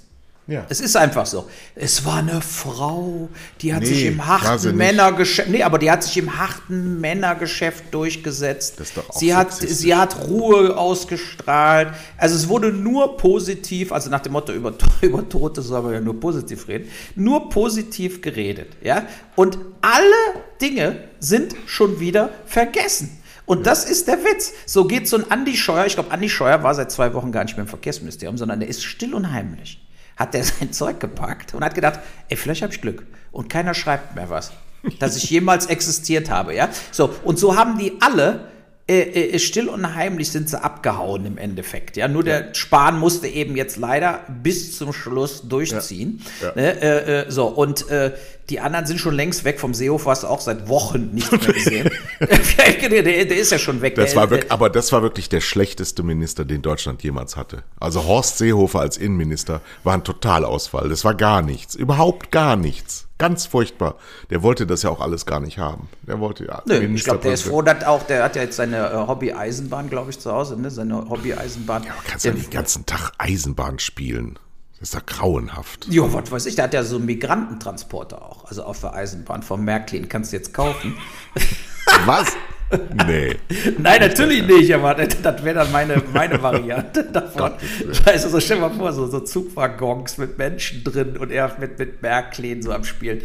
[0.47, 0.65] Ja.
[0.69, 1.47] Es ist einfach so.
[1.75, 3.29] Es war eine Frau,
[3.61, 4.75] die hat Nee, sich im harten.
[4.75, 8.79] Männergeschäft, nee, aber die hat sich im harten Männergeschäft durchgesetzt.
[8.79, 11.89] Das ist doch auch sie hat, sie hat Ruhe ausgestrahlt.
[12.17, 16.01] Also es wurde nur positiv, also nach dem Motto über, über Tote soll man ja
[16.01, 19.05] nur positiv reden, nur positiv geredet, ja.
[19.35, 23.17] Und alle Dinge sind schon wieder vergessen.
[23.45, 24.53] Und das ist der Witz.
[24.65, 27.43] So geht so ein Andi Scheuer, ich glaube, Andi Scheuer war seit zwei Wochen gar
[27.43, 29.79] nicht mehr im Verkehrsministerium, sondern der ist still und heimlich.
[30.17, 33.05] Hat der sein Zeug gepackt und hat gedacht, ey, vielleicht habe ich Glück.
[33.31, 34.51] Und keiner schreibt mehr was,
[34.99, 36.69] dass ich jemals existiert habe, ja.
[36.91, 38.51] So, und so haben die alle
[38.91, 41.97] äh, äh, still und heimlich sind sie abgehauen im Endeffekt.
[41.97, 46.21] Ja, nur der Spahn musste eben jetzt leider bis zum Schluss durchziehen.
[46.41, 46.51] Ja.
[46.55, 46.81] Ne?
[46.81, 48.11] Äh, äh, so und äh,
[48.49, 51.39] die anderen sind schon längst weg vom Seehofer, hast du auch seit Wochen nichts mehr
[51.53, 51.89] gesehen.
[52.19, 53.95] der, der, ist ja schon weg.
[53.95, 57.63] Das Der- war wirklich, aber das war wirklich der schlechteste Minister, den Deutschland jemals hatte.
[57.79, 60.89] Also Horst Seehofer als Innenminister war ein Totalausfall.
[60.89, 61.75] Das war gar nichts.
[61.75, 63.07] Überhaupt gar nichts.
[63.21, 63.97] Ganz furchtbar.
[64.31, 65.89] Der wollte das ja auch alles gar nicht haben.
[66.07, 66.63] Der wollte ja.
[66.65, 69.91] Nö, ich glaube, der ist froh, dass auch, der hat ja jetzt seine äh, Hobby-Eisenbahn,
[69.91, 70.71] glaube ich, zu Hause, ne?
[70.71, 71.83] Seine Hobby-Eisenbahn.
[71.83, 74.39] Ja, kannst ja nicht den ganzen Tag Eisenbahn spielen.
[74.79, 75.85] Das ist ja grauenhaft.
[75.91, 79.43] Jo, was weiß ich, der hat ja so einen Migrantentransporter auch, also auf der Eisenbahn
[79.43, 80.97] vom Märklin, kannst du jetzt kaufen.
[82.05, 82.35] Was?
[83.07, 83.35] Nee.
[83.77, 87.53] Nein, natürlich nicht, aber das, wäre dann meine, meine Variante davon.
[87.85, 92.01] Du, so stell mal vor, so, so Zugwaggons mit Menschen drin und er mit, mit
[92.01, 93.21] Märklin so am Spielen.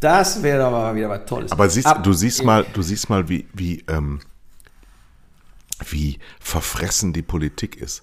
[0.00, 1.52] Das wäre doch mal wieder was Tolles.
[1.52, 4.20] Aber siehst, Ab- du siehst mal, du siehst mal, wie, wie, ähm,
[5.88, 8.02] wie verfressen die Politik ist.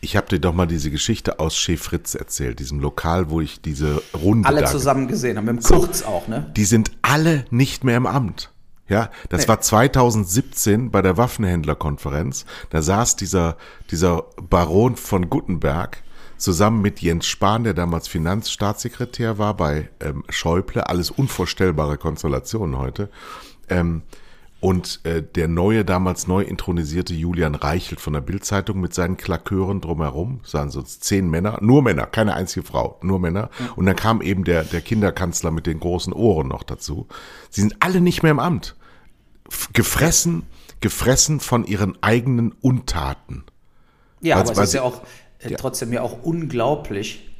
[0.00, 3.62] Ich habe dir doch mal diese Geschichte aus Chez Fritz erzählt, diesem Lokal, wo ich
[3.62, 6.50] diese Runde alle zusammen gesehen haben, mit dem Kurz auch, ne?
[6.56, 8.50] Die sind alle nicht mehr im Amt.
[8.88, 9.48] Ja, das nee.
[9.48, 12.44] war 2017 bei der Waffenhändlerkonferenz.
[12.70, 13.56] Da saß dieser,
[13.90, 16.02] dieser Baron von Guttenberg
[16.36, 20.86] zusammen mit Jens Spahn, der damals Finanzstaatssekretär war bei ähm, Schäuble.
[20.86, 23.08] Alles unvorstellbare Konstellationen heute.
[23.70, 24.02] Ähm,
[24.64, 29.82] und äh, der neue, damals neu intronisierte Julian Reichelt von der Bildzeitung mit seinen Klakeuren
[29.82, 33.50] drumherum, sahen so zehn Männer, nur Männer, keine einzige Frau, nur Männer.
[33.76, 37.08] Und dann kam eben der, der Kinderkanzler mit den großen Ohren noch dazu.
[37.50, 38.74] Sie sind alle nicht mehr im Amt.
[39.74, 40.44] Gefressen,
[40.80, 43.44] gefressen von ihren eigenen Untaten.
[44.22, 45.02] Ja, weil, aber es ist ja auch
[45.40, 45.58] äh, ja.
[45.58, 47.33] trotzdem ja auch unglaublich,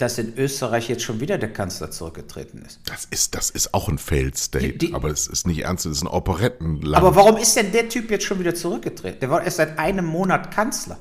[0.00, 2.80] dass in Österreich jetzt schon wieder der Kanzler zurückgetreten ist.
[2.86, 5.86] Das ist, das ist auch ein Failed State, die, die, aber es ist nicht ernst,
[5.86, 6.96] das ist ein Operettenland.
[6.96, 9.20] Aber warum ist denn der Typ jetzt schon wieder zurückgetreten?
[9.20, 10.98] Der war erst seit einem Monat Kanzler.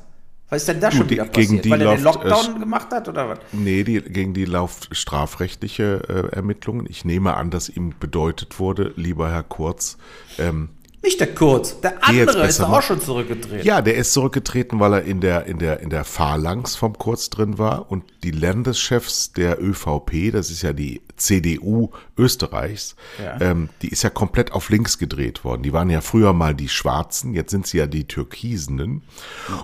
[0.50, 1.70] Was ist denn da schon die, wieder passiert?
[1.70, 3.40] Weil er den Lockdown äh, gemacht hat oder was?
[3.52, 6.88] Nee, die, gegen die laufen strafrechtliche äh, Ermittlungen.
[6.90, 9.98] Ich nehme an, dass ihm bedeutet wurde, lieber Herr Kurz,
[10.40, 10.70] ähm,
[11.02, 13.66] nicht der Kurz, der andere ist auch schon zurückgetreten.
[13.66, 17.30] Ja, der ist zurückgetreten, weil er in der, in der, in der Phalanx vom Kurz
[17.30, 23.40] drin war und die Landeschefs der ÖVP, das ist ja die CDU Österreichs, ja.
[23.40, 25.64] ähm, die ist ja komplett auf links gedreht worden.
[25.64, 29.04] Die waren ja früher mal die Schwarzen, jetzt sind sie ja die Türkisenen.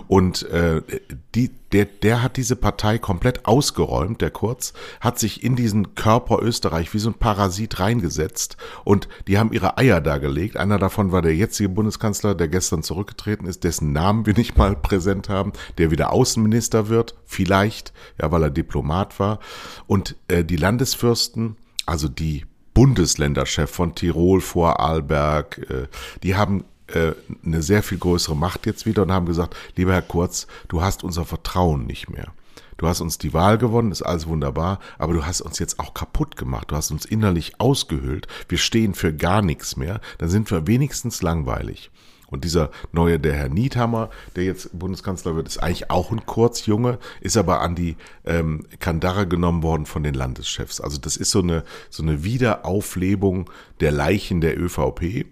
[0.08, 0.80] Und äh,
[1.34, 6.40] die, der, der hat diese Partei komplett ausgeräumt, der Kurz, hat sich in diesen Körper
[6.42, 10.56] Österreich wie so ein Parasit reingesetzt und die haben ihre Eier dargelegt.
[10.56, 14.76] Einer davon war der jetzige Bundeskanzler, der gestern zurückgetreten ist, dessen Namen wir nicht mal
[14.76, 19.40] präsent haben, der wieder Außenminister wird, vielleicht, ja, weil er Diplomat war.
[19.86, 25.88] Und äh, die Landesfürsten, also die Bundesländerchef von Tirol, Vorarlberg, äh,
[26.22, 30.46] die haben eine sehr viel größere Macht jetzt wieder und haben gesagt, lieber Herr Kurz,
[30.68, 32.32] du hast unser Vertrauen nicht mehr.
[32.76, 35.94] Du hast uns die Wahl gewonnen, ist alles wunderbar, aber du hast uns jetzt auch
[35.94, 36.70] kaputt gemacht.
[36.70, 38.26] Du hast uns innerlich ausgehöhlt.
[38.48, 40.00] Wir stehen für gar nichts mehr.
[40.18, 41.90] Dann sind wir wenigstens langweilig.
[42.28, 46.98] Und dieser neue, der Herr Niethammer, der jetzt Bundeskanzler wird, ist eigentlich auch ein Kurzjunge,
[47.20, 50.80] ist aber an die ähm, Kandare genommen worden von den Landeschefs.
[50.80, 53.48] Also das ist so eine, so eine Wiederauflebung
[53.80, 55.26] der Leichen der ÖVP.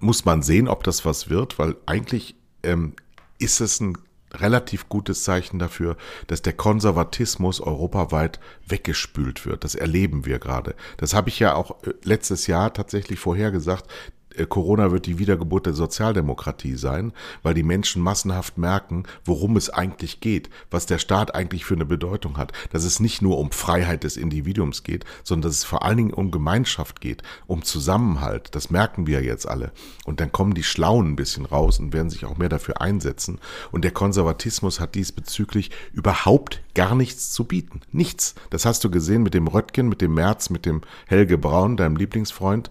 [0.00, 2.94] Muss man sehen, ob das was wird, weil eigentlich ähm,
[3.38, 3.96] ist es ein
[4.32, 9.64] relativ gutes Zeichen dafür, dass der Konservatismus europaweit weggespült wird.
[9.64, 10.74] Das erleben wir gerade.
[10.98, 13.86] Das habe ich ja auch äh, letztes Jahr tatsächlich vorhergesagt.
[14.34, 17.12] Äh, Corona wird die Wiedergeburt der Sozialdemokratie sein,
[17.42, 21.86] weil die Menschen massenhaft merken, worum es eigentlich geht, was der Staat eigentlich für eine
[21.86, 25.84] Bedeutung hat, dass es nicht nur um Freiheit des Individuums geht, sondern dass es vor
[25.84, 28.54] allen Dingen um Gemeinschaft geht, um Zusammenhalt.
[28.54, 29.72] Das merken wir jetzt alle.
[30.04, 33.38] Und dann kommen die Schlauen ein bisschen raus und werden sich auch mehr dafür einsetzen.
[33.72, 37.80] Und der Konservatismus hat diesbezüglich überhaupt gar nichts zu bieten.
[37.92, 38.34] Nichts.
[38.50, 41.96] Das hast du gesehen mit dem Röttgen, mit dem Merz, mit dem Helge Braun, deinem
[41.96, 42.70] Lieblingsfreund.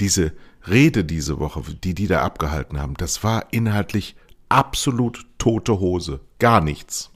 [0.00, 0.32] Diese
[0.70, 4.16] Rede diese Woche, die die da abgehalten haben, das war inhaltlich
[4.48, 6.20] absolut tote Hose.
[6.38, 7.10] Gar nichts.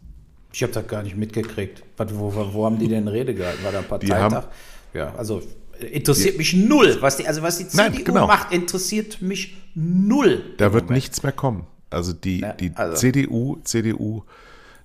[0.53, 1.83] Ich habe das gar nicht mitgekriegt.
[1.97, 3.65] Wo, wo, wo, haben die denn Rede gehalten?
[3.65, 4.45] War da ein Parteitag?
[4.93, 5.43] Ja, also
[5.91, 6.99] interessiert die, mich null.
[7.01, 8.27] Was die, also was die CDU nein, genau.
[8.27, 10.55] macht, interessiert mich null.
[10.59, 10.91] Da wird Moment.
[10.91, 11.67] nichts mehr kommen.
[11.89, 12.97] Also die, ja, die also.
[12.97, 14.25] CDU, CDU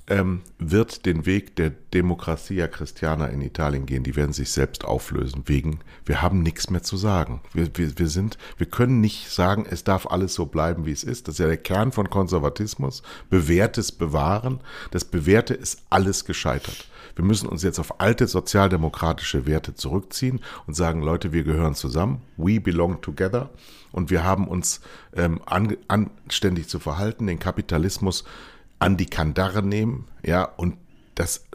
[0.08, 4.04] ähm, wird den Weg der Demokratia Christiana in Italien gehen.
[4.04, 7.42] Die werden sich selbst auflösen, wegen, wir haben nichts mehr zu sagen.
[7.54, 11.04] Wir, wir, wir sind, wir können nicht sagen, es darf alles so bleiben, wie es
[11.04, 11.28] ist.
[11.28, 13.04] Das ist ja der Kern von Konservatismus.
[13.30, 14.62] Bewährtes bewahren.
[14.92, 16.88] Das Bewährte ist alles gescheitert.
[17.16, 22.22] Wir müssen uns jetzt auf alte sozialdemokratische Werte zurückziehen und sagen, Leute, wir gehören zusammen.
[22.38, 23.50] We belong together.
[23.92, 24.82] Und wir haben uns
[25.16, 28.24] ähm, an, anständig zu verhalten, den Kapitalismus
[28.80, 30.78] an die Kandare nehmen, ja, und
[31.16, 31.46] das,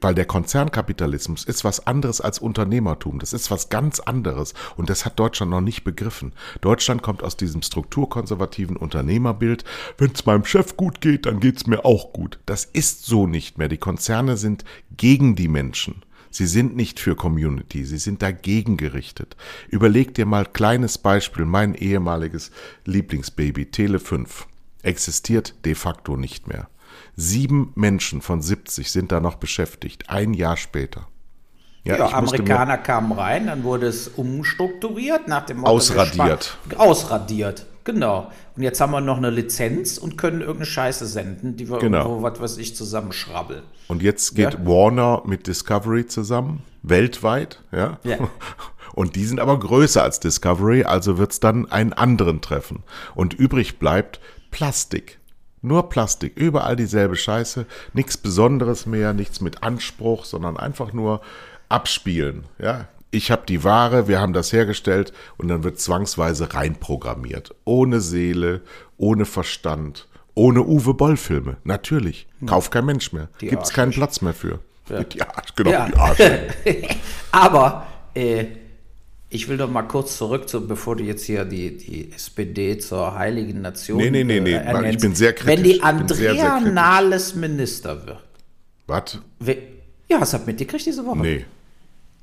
[0.00, 3.18] weil der Konzernkapitalismus ist was anderes als Unternehmertum.
[3.18, 4.54] Das ist was ganz anderes.
[4.76, 6.32] Und das hat Deutschland noch nicht begriffen.
[6.60, 9.64] Deutschland kommt aus diesem strukturkonservativen Unternehmerbild.
[9.98, 12.38] Wenn es meinem Chef gut geht, dann geht es mir auch gut.
[12.46, 13.68] Das ist so nicht mehr.
[13.68, 14.64] Die Konzerne sind
[14.96, 16.02] gegen die Menschen.
[16.30, 19.36] Sie sind nicht für Community, sie sind dagegen gerichtet.
[19.68, 22.50] Überleg dir mal kleines Beispiel, mein ehemaliges
[22.86, 24.46] Lieblingsbaby, Tele 5
[24.82, 26.68] existiert de facto nicht mehr.
[27.16, 31.08] Sieben Menschen von 70 sind da noch beschäftigt, ein Jahr später.
[31.84, 36.56] Ja, ja Amerikaner kamen rein, dann wurde es umstrukturiert nach dem Motto, Ausradiert.
[36.76, 38.30] Ausradiert, genau.
[38.56, 42.06] Und jetzt haben wir noch eine Lizenz und können irgendeine Scheiße senden, die wir genau.
[42.06, 43.62] irgendwo, was weiß ich, zusammenschrabbeln.
[43.88, 44.66] Und jetzt geht ja?
[44.66, 47.98] Warner mit Discovery zusammen, weltweit, ja.
[48.04, 48.18] ja.
[48.94, 52.82] Und die sind aber größer als Discovery, also wird es dann einen anderen treffen.
[53.14, 54.20] Und übrig bleibt
[54.52, 55.18] Plastik.
[55.62, 61.20] Nur Plastik, überall dieselbe Scheiße, nichts Besonderes mehr, nichts mit Anspruch, sondern einfach nur
[61.68, 62.86] abspielen, ja.
[63.12, 67.54] ich habe die Ware, wir haben das hergestellt und dann wird zwangsweise reinprogrammiert.
[67.64, 68.60] Ohne Seele,
[68.98, 71.58] ohne Verstand, ohne Uwe Boll-Filme.
[71.64, 72.26] Natürlich.
[72.46, 73.28] Kauft kein Mensch mehr.
[73.38, 74.58] Gibt es keinen Platz mehr für.
[74.88, 75.04] Ja.
[75.04, 75.86] Die Arsch, genau, Ja.
[75.86, 76.18] die Arsch.
[77.30, 78.46] Aber äh,
[79.32, 83.14] ich will doch mal kurz zurück, zu, bevor du jetzt hier die, die SPD zur
[83.14, 83.96] heiligen Nation.
[83.96, 85.56] Nee, nee, nee, nee, äh, ich bin sehr kritisch.
[85.56, 86.72] Wenn die bin sehr, sehr Andrea.
[86.72, 88.22] Nahles Minister wird.
[88.86, 89.18] Was?
[90.08, 91.18] Ja, hast du das mitgekriegt diese Woche?
[91.18, 91.46] Nee.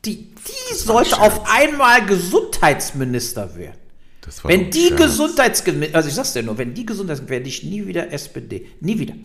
[0.06, 3.80] Die, die sollte auf einmal Gesundheitsminister werden.
[4.22, 4.92] Das war Wenn die.
[4.92, 8.68] Gesundheitsminister, also ich sag's dir nur, wenn die Gesundheitsminister, werde ich nie wieder SPD.
[8.82, 9.16] Nie wieder.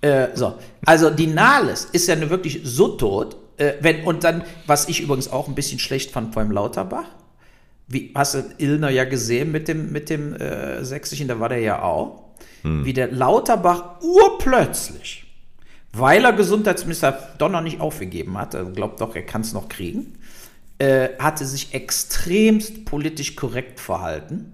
[0.00, 4.44] Äh, so, also die Nahles ist ja nur wirklich so tot, äh, wenn, und dann,
[4.66, 7.06] was ich übrigens auch ein bisschen schlecht fand beim Lauterbach,
[7.88, 11.60] wie, hast du Illner ja gesehen mit dem, mit dem äh, Sächsischen, da war der
[11.60, 12.24] ja auch,
[12.62, 15.24] wie der Lauterbach urplötzlich,
[15.92, 19.68] weil er Gesundheitsminister doch noch nicht aufgegeben hat, also glaubt doch, er kann es noch
[19.68, 20.18] kriegen,
[20.78, 24.52] äh, hatte sich extremst politisch korrekt verhalten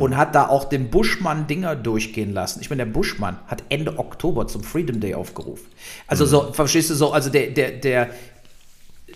[0.00, 2.60] und hat da auch den Buschmann Dinger durchgehen lassen.
[2.60, 5.66] Ich meine, der Buschmann hat Ende Oktober zum Freedom Day aufgerufen.
[6.06, 8.10] Also so, verstehst du so, also der, der, der,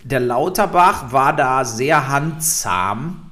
[0.03, 3.26] der Lauterbach war da sehr handsam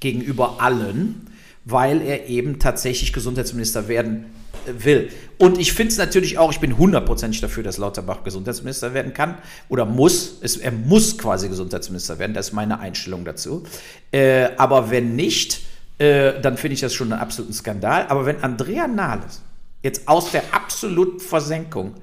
[0.00, 1.26] gegenüber allen,
[1.64, 4.26] weil er eben tatsächlich Gesundheitsminister werden
[4.66, 5.10] äh, will.
[5.38, 9.36] Und ich finde es natürlich auch, ich bin hundertprozentig dafür, dass Lauterbach Gesundheitsminister werden kann
[9.68, 10.38] oder muss.
[10.40, 13.64] Es, er muss quasi Gesundheitsminister werden, das ist meine Einstellung dazu.
[14.12, 15.60] Äh, aber wenn nicht,
[15.98, 18.06] äh, dann finde ich das schon einen absoluten Skandal.
[18.08, 19.42] Aber wenn Andrea Nahles
[19.82, 21.94] jetzt aus der absoluten Versenkung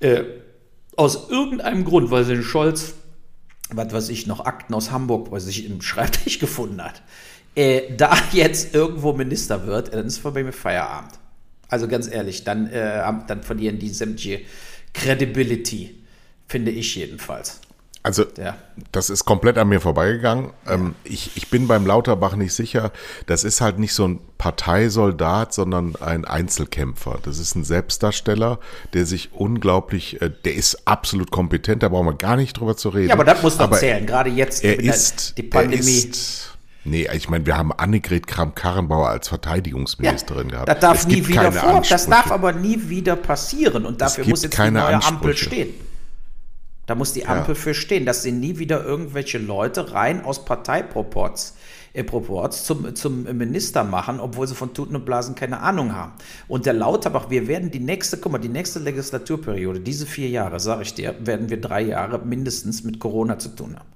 [0.00, 0.24] äh,
[0.96, 2.94] aus irgendeinem Grund, weil sie den Scholz,
[3.70, 7.02] was weiß ich, noch Akten aus Hamburg, was sich im Schreibtisch gefunden hat,
[7.56, 11.12] äh, da jetzt irgendwo Minister wird, dann ist vorbei mit Feierabend.
[11.68, 14.42] Also ganz ehrlich, dann, äh, dann verlieren die sämtliche
[14.94, 15.96] Credibility,
[16.48, 17.60] finde ich jedenfalls.
[18.02, 18.56] Also, Ja.
[18.92, 20.52] das ist komplett an mir vorbeigegangen.
[20.68, 22.92] Ähm, ich, ich bin beim Lauterbach nicht sicher.
[23.26, 27.18] Das ist halt nicht so ein Parteisoldat, sondern ein Einzelkämpfer.
[27.24, 28.60] Das ist ein Selbstdarsteller,
[28.92, 32.90] der sich unglaublich, äh, der ist absolut kompetent, da brauchen wir gar nicht drüber zu
[32.90, 33.08] reden.
[33.08, 35.76] Ja, aber das muss doch Aber zählen, gerade jetzt Er der- ist, die Pandemie.
[36.04, 36.55] Er ist,
[36.86, 40.68] nee, ich meine, wir haben Annegret Kramp-Karrenbauer als Verteidigungsministerin gehabt.
[40.68, 42.10] Das darf Es nie wieder vor, das Ansprüche.
[42.10, 45.74] darf aber nie wieder passieren und dafür muss jetzt keine die neue Ampel stehen.
[46.86, 51.56] Da muss die Ampel für stehen, dass sie nie wieder irgendwelche Leute rein aus Parteiproports
[51.96, 56.12] äh, Proports zum, zum Minister machen, obwohl sie von Tuten und Blasen keine Ahnung haben.
[56.46, 60.60] Und der Lauterbach, wir werden die nächste, guck mal, die nächste Legislaturperiode, diese vier Jahre,
[60.60, 63.95] sage ich dir, werden wir drei Jahre mindestens mit Corona zu tun haben.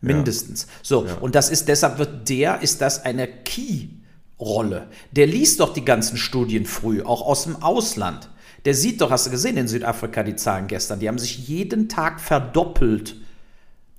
[0.00, 0.66] Mindestens.
[0.82, 4.88] So, und das ist, deshalb wird der, ist das eine Key-Rolle.
[5.12, 8.30] Der liest doch die ganzen Studien früh, auch aus dem Ausland.
[8.64, 11.88] Der sieht doch, hast du gesehen in Südafrika die Zahlen gestern, die haben sich jeden
[11.88, 13.16] Tag verdoppelt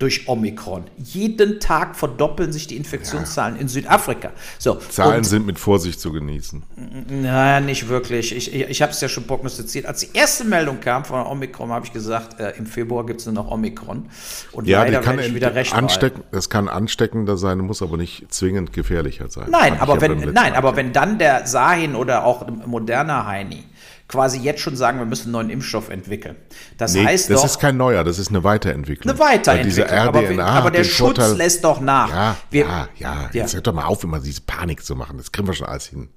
[0.02, 0.84] durch Omikron.
[0.98, 4.32] Jeden Tag verdoppeln sich die Infektionszahlen in Südafrika.
[4.58, 6.60] So, Zahlen sind mit Vorsicht zu genießen.
[7.08, 8.34] Naja, nicht wirklich.
[8.36, 9.86] Ich, ich, ich habe es ja schon prognostiziert.
[9.86, 13.26] Als die erste Meldung kam von Omikron, habe ich gesagt, äh, im Februar gibt es
[13.26, 14.06] nur noch Omikron.
[14.50, 18.26] Und Ja, leider kann ich wieder recht anstecken, das kann ansteckender sein, muss aber nicht
[18.34, 19.46] zwingend gefährlicher sein.
[19.50, 23.62] Nein, aber ja wenn, nein, Mal aber wenn dann der Sahin oder auch moderner Heini
[24.12, 26.36] quasi jetzt schon sagen, wir müssen einen neuen Impfstoff entwickeln.
[26.76, 29.10] Das Nee, heißt das doch ist kein neuer, das ist eine Weiterentwicklung.
[29.10, 29.88] eine Weiterentwicklung.
[29.98, 32.10] Aber, wir- aber der Schutz Vorteil- lässt doch nach.
[32.10, 33.30] Ja, Wir- ja, ja, Ja.
[33.32, 35.16] Jetzt hört doch mal auf, immer diese Panik zu machen.
[35.16, 36.10] Das kriegen wir schon alles hin.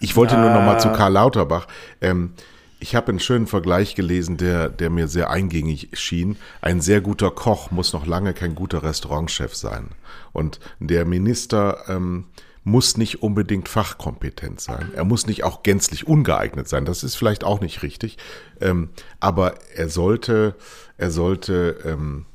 [0.00, 1.66] Ich wollte nur noch mal zu Karl Lauterbach.
[2.02, 2.34] Ähm,
[2.78, 6.36] ich habe einen schönen Vergleich gelesen, der, der mir sehr eingängig schien.
[6.60, 9.88] Ein sehr guter Koch muss noch lange kein guter Restaurantchef sein.
[10.32, 12.26] Und der Minister ähm,
[12.70, 14.90] muss nicht unbedingt fachkompetent sein.
[14.94, 16.84] Er muss nicht auch gänzlich ungeeignet sein.
[16.84, 18.16] Das ist vielleicht auch nicht richtig.
[18.60, 20.54] Ähm, aber er sollte,
[20.96, 22.26] er sollte ähm,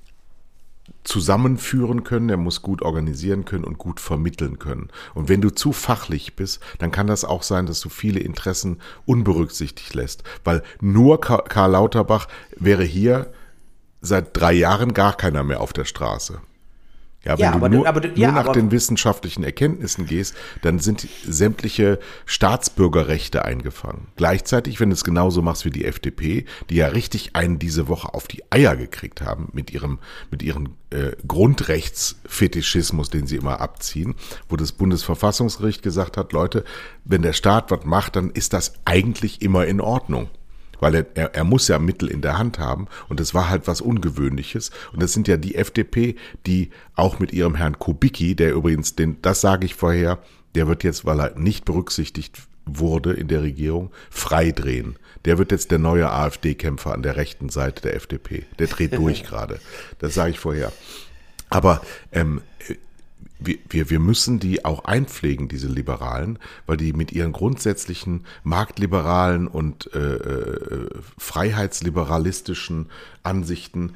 [1.04, 4.90] zusammenführen können, er muss gut organisieren können und gut vermitteln können.
[5.14, 8.82] Und wenn du zu fachlich bist, dann kann das auch sein, dass du viele Interessen
[9.06, 10.24] unberücksichtigt lässt.
[10.44, 13.32] Weil nur Ka- Karl Lauterbach wäre hier
[14.02, 16.42] seit drei Jahren gar keiner mehr auf der Straße.
[17.26, 20.80] Ja, wenn Ja, du aber nur, aber nur ja, nach den wissenschaftlichen Erkenntnissen gehst, dann
[20.80, 24.08] sind sämtliche Staatsbürgerrechte eingefangen.
[24.16, 28.14] Gleichzeitig, wenn du es genauso machst wie die FDP, die ja richtig einen diese Woche
[28.14, 29.98] auf die Eier gekriegt haben mit ihrem,
[30.30, 34.14] mit ihrem äh, Grundrechtsfetischismus, den sie immer abziehen,
[34.48, 36.64] wo das Bundesverfassungsgericht gesagt hat, Leute,
[37.06, 40.30] wenn der Staat was macht, dann ist das eigentlich immer in Ordnung
[40.80, 43.68] weil er, er, er muss ja Mittel in der Hand haben und das war halt
[43.68, 48.54] was Ungewöhnliches und das sind ja die FDP, die auch mit ihrem Herrn Kubicki, der
[48.54, 50.20] übrigens, den, das sage ich vorher,
[50.56, 54.98] der wird jetzt, weil er nicht berücksichtigt wurde in der Regierung, freidrehen.
[55.26, 58.46] Der wird jetzt der neue AfD-Kämpfer an der rechten Seite der FDP.
[58.60, 59.60] Der dreht durch gerade.
[60.00, 60.72] Das sage ich vorher.
[61.50, 62.42] Aber ähm,
[63.40, 69.48] wir, wir, wir müssen die auch einpflegen, diese Liberalen, weil die mit ihren grundsätzlichen marktliberalen
[69.48, 72.90] und äh, äh, freiheitsliberalistischen
[73.24, 73.94] Ansichten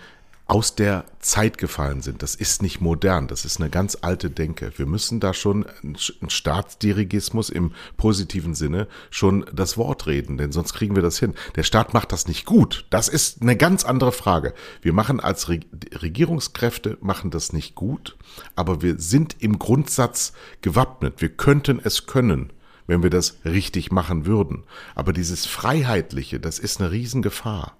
[0.49, 2.23] aus der Zeit gefallen sind.
[2.23, 4.71] Das ist nicht modern, das ist eine ganz alte Denke.
[4.77, 5.95] Wir müssen da schon ein
[6.29, 11.35] Staatsdirigismus im positiven Sinne schon das Wort reden, denn sonst kriegen wir das hin.
[11.55, 12.87] Der Staat macht das nicht gut.
[12.89, 14.55] Das ist eine ganz andere Frage.
[14.81, 18.17] Wir machen als Regierungskräfte machen das nicht gut,
[18.55, 21.21] aber wir sind im Grundsatz gewappnet.
[21.21, 22.51] Wir könnten es können
[22.87, 24.63] wenn wir das richtig machen würden.
[24.95, 27.77] Aber dieses Freiheitliche, das ist eine Riesengefahr.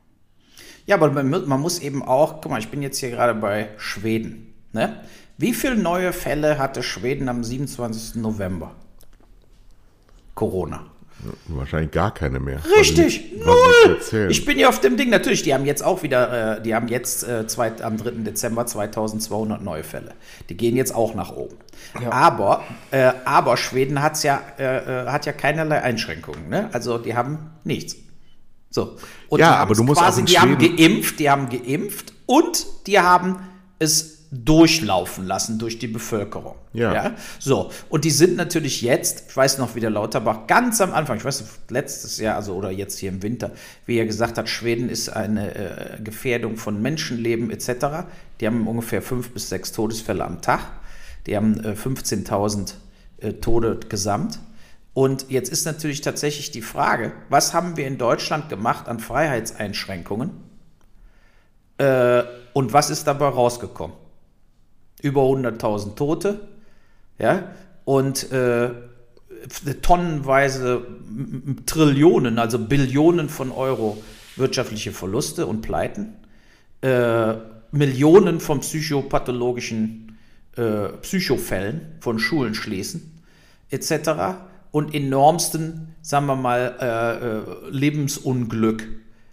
[0.90, 3.68] Ja, aber man, man, muss eben auch, guck mal, ich bin jetzt hier gerade bei
[3.78, 4.56] Schweden.
[4.74, 5.00] Ne?
[5.38, 8.16] Wie viele neue Fälle hatte Schweden am 27.
[8.16, 8.72] November?
[10.34, 10.88] Corona.
[11.46, 12.60] Wahrscheinlich gar keine mehr.
[12.80, 14.00] Richtig, null.
[14.00, 15.12] Ich, ich, bin ja auf dem Ding.
[15.12, 18.24] Natürlich, die haben jetzt auch wieder, äh, die haben jetzt äh, zwei, am 3.
[18.24, 20.16] Dezember 2200 neue Fälle.
[20.50, 21.58] Die gehen jetzt auch nach oben.
[22.02, 22.12] Ja.
[22.12, 26.50] Aber, äh, aber Schweden hat's ja, äh, äh, hat ja keinerlei Einschränkungen.
[26.50, 26.70] Ne?
[26.72, 27.96] Also die haben nichts.
[28.70, 28.98] So.
[29.30, 33.38] Und ja, aber du musst quasi, die haben geimpft, die haben geimpft und die haben
[33.80, 36.56] es durchlaufen lassen durch die Bevölkerung.
[36.74, 36.94] Ja.
[36.94, 37.16] ja.
[37.40, 37.72] So.
[37.90, 41.26] Und die sind natürlich jetzt, ich weiß noch, wie der Lauterbach ganz am Anfang, ich
[41.26, 43.52] weiß nicht, letztes Jahr, also oder jetzt hier im Winter,
[43.88, 48.06] wie er gesagt hat, Schweden ist eine äh, Gefährdung von Menschenleben etc.
[48.40, 50.62] Die haben ungefähr fünf bis sechs Todesfälle am Tag.
[51.26, 52.74] Die haben äh, 15.000
[53.18, 54.40] äh, Tode gesamt.
[55.00, 60.32] Und jetzt ist natürlich tatsächlich die Frage, was haben wir in Deutschland gemacht an Freiheitseinschränkungen?
[61.78, 63.96] Äh, und was ist dabei rausgekommen?
[65.02, 66.50] Über 100.000 Tote,
[67.18, 67.50] ja,
[67.86, 68.72] und äh,
[69.82, 70.86] tonnenweise
[71.66, 74.04] Trillionen, also Billionen von Euro
[74.36, 76.16] wirtschaftliche Verluste und Pleiten,
[76.82, 77.36] äh,
[77.72, 80.18] Millionen von psychopathologischen
[80.58, 83.24] äh, Psychofällen von Schulen schließen,
[83.70, 88.88] etc und enormsten, sagen wir mal, äh, äh, Lebensunglück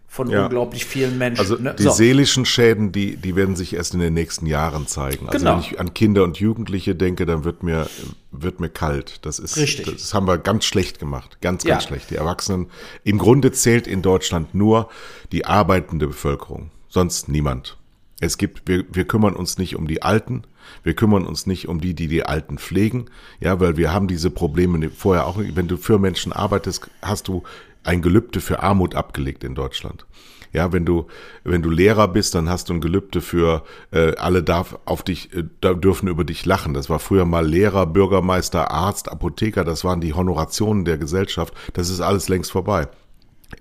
[0.09, 0.45] von ja.
[0.45, 1.41] unglaublich vielen Menschen.
[1.41, 1.75] Also ne?
[1.79, 1.91] die so.
[1.91, 5.27] seelischen Schäden, die, die werden sich erst in den nächsten Jahren zeigen.
[5.29, 5.53] Also genau.
[5.53, 7.87] wenn ich an Kinder und Jugendliche denke, dann wird mir,
[8.33, 9.19] wird mir kalt.
[9.27, 9.93] Das ist, Richtig.
[9.93, 11.39] das haben wir ganz schlecht gemacht.
[11.43, 11.89] Ganz, ganz ja.
[11.89, 12.11] schlecht.
[12.11, 12.69] Die Erwachsenen,
[13.05, 14.89] im Grunde zählt in Deutschland nur
[15.33, 16.71] die arbeitende Bevölkerung.
[16.89, 17.76] Sonst niemand.
[18.21, 20.43] Es gibt, wir, wir kümmern uns nicht um die Alten,
[20.83, 23.07] wir kümmern uns nicht um die, die die Alten pflegen,
[23.41, 27.43] ja, weil wir haben diese Probleme vorher auch, wenn du für Menschen arbeitest, hast du
[27.85, 30.07] ein Gelübde für Armut abgelegt in Deutschland.
[30.53, 31.07] Ja, wenn du
[31.45, 35.31] wenn du Lehrer bist, dann hast du ein Gelübde für äh, alle darf auf dich
[35.35, 35.43] äh,
[35.75, 36.73] dürfen über dich lachen.
[36.73, 39.65] Das war früher mal Lehrer, Bürgermeister, Arzt, Apotheker.
[39.65, 41.53] Das waren die Honorationen der Gesellschaft.
[41.75, 42.89] Das ist alles längst vorbei.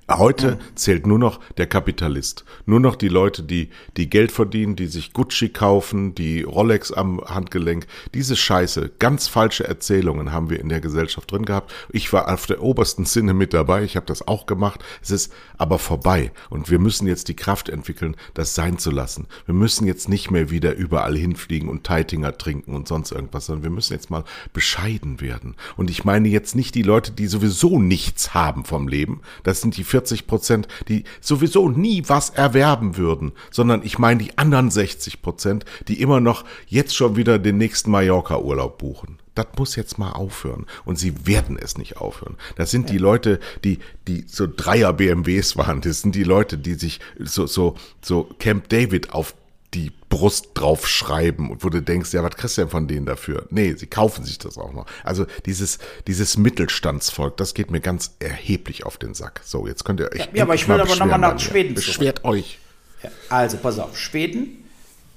[0.08, 2.45] Heute zählt nur noch der Kapitalist.
[2.68, 7.22] Nur noch die Leute, die, die Geld verdienen, die sich Gucci kaufen, die Rolex am
[7.22, 7.88] Handgelenk.
[8.14, 11.74] Diese Scheiße, ganz falsche Erzählungen haben wir in der Gesellschaft drin gehabt.
[11.89, 13.84] Ich war auf der obersten Sinne mit dabei.
[13.84, 14.84] Ich habe das auch gemacht.
[15.01, 16.32] Es ist aber vorbei.
[16.51, 19.26] Und wir müssen jetzt die Kraft entwickeln, das sein zu lassen.
[19.47, 23.64] Wir müssen jetzt nicht mehr wieder überall hinfliegen und Teitinger trinken und sonst irgendwas, sondern
[23.64, 25.56] wir müssen jetzt mal bescheiden werden.
[25.78, 29.22] Und ich meine jetzt nicht die Leute, die sowieso nichts haben vom Leben.
[29.41, 34.38] Das sind die 40 Prozent, die sowieso nie was erwerben würden, sondern ich meine die
[34.38, 39.20] anderen 60 Prozent, die immer noch jetzt schon wieder den nächsten Mallorca-Urlaub buchen.
[39.36, 40.66] Das muss jetzt mal aufhören.
[40.84, 42.36] Und sie werden es nicht aufhören.
[42.58, 45.80] Das sind die Leute, die, die so Dreier BMWs waren.
[45.80, 49.34] Das sind die Leute, die sich so, so, so Camp David auf
[49.76, 53.45] die Brust draufschreiben und wo du denkst, ja, was kriegst du denn von denen dafür?
[53.49, 54.86] Nee, sie kaufen sich das auch noch.
[55.03, 59.41] Also dieses, dieses Mittelstandsvolk, das geht mir ganz erheblich auf den Sack.
[59.43, 60.19] So, jetzt könnt ihr euch.
[60.19, 62.34] Ja, ja aber ich will aber nochmal nach Schweden Beschwert zurück.
[62.34, 62.59] euch.
[63.03, 64.63] Ja, also, pass auf, Schweden,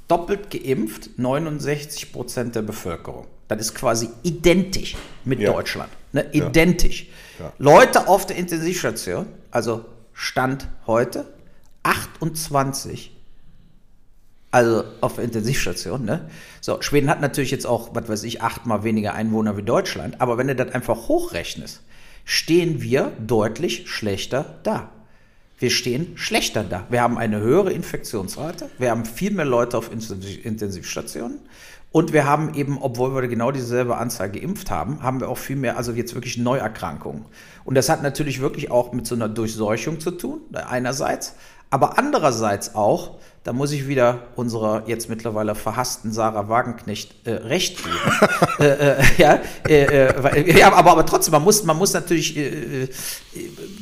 [0.08, 3.28] doppelt geimpft, 69 Prozent der Bevölkerung.
[3.46, 5.52] Das ist quasi identisch mit ja.
[5.52, 5.90] Deutschland.
[6.12, 6.28] Ne?
[6.32, 7.06] Identisch.
[7.58, 11.24] Leute auf der Intensivstation, also Stand heute,
[11.84, 13.17] 28
[14.58, 16.28] also auf Intensivstation, ne?
[16.60, 20.36] So, Schweden hat natürlich jetzt auch, was weiß ich, achtmal weniger Einwohner wie Deutschland, aber
[20.36, 21.80] wenn du das einfach hochrechnest,
[22.24, 24.90] stehen wir deutlich schlechter da.
[25.60, 26.86] Wir stehen schlechter da.
[26.90, 31.38] Wir haben eine höhere Infektionsrate, wir haben viel mehr Leute auf Intensivstationen
[31.92, 35.56] und wir haben eben, obwohl wir genau dieselbe Anzahl geimpft haben, haben wir auch viel
[35.56, 37.26] mehr, also jetzt wirklich Neuerkrankungen.
[37.64, 41.36] Und das hat natürlich wirklich auch mit so einer Durchseuchung zu tun, einerseits,
[41.70, 47.82] aber andererseits auch, da muss ich wieder unserer jetzt mittlerweile verhassten Sarah Wagenknecht äh, recht
[47.82, 47.96] geben.
[48.58, 52.88] äh, äh, ja, äh, äh, ja, aber, aber trotzdem, man muss, man muss natürlich äh,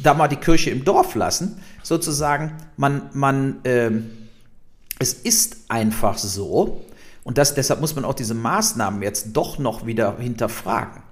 [0.03, 2.57] da mal die Kirche im Dorf lassen, sozusagen.
[2.77, 4.11] Man, man, ähm,
[4.99, 6.85] es ist einfach so,
[7.25, 11.03] Und das, deshalb muss man auch diese Maßnahmen jetzt doch noch wieder hinterfragen.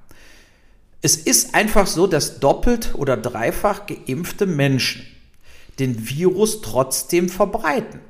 [1.03, 5.05] Es ist einfach so, dass doppelt oder dreifach geimpfte Menschen
[5.79, 8.01] den Virus trotzdem verbreiten.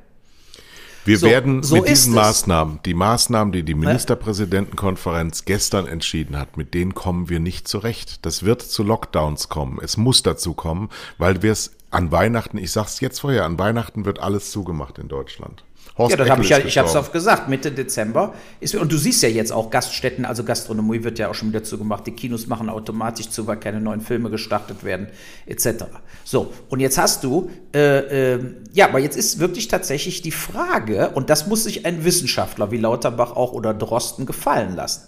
[1.05, 2.15] Wir So, werden so mit diesen es.
[2.15, 8.25] Maßnahmen, die Maßnahmen, die die Ministerpräsidentenkonferenz gestern entschieden hat, mit denen kommen wir nicht zurecht.
[8.25, 9.79] Das wird zu Lockdowns kommen.
[9.81, 10.89] Es muss dazu kommen,
[11.19, 15.07] weil wir es an Weihnachten, ich sag's jetzt vorher, an Weihnachten wird alles zugemacht in
[15.07, 15.63] Deutschland.
[15.97, 18.91] Horst Ja, das habe ich ja, ich habe es auch gesagt, Mitte Dezember ist und
[18.91, 22.11] du siehst ja jetzt auch Gaststätten, also Gastronomie wird ja auch schon wieder zugemacht, die
[22.11, 25.07] Kinos machen automatisch zu, weil keine neuen Filme gestartet werden,
[25.45, 25.85] etc.
[26.23, 28.39] So, und jetzt hast du, äh, äh,
[28.73, 32.77] ja, aber jetzt ist wirklich tatsächlich die Frage, und das muss sich ein Wissenschaftler wie
[32.77, 35.03] Lauterbach auch oder Drosten gefallen lassen.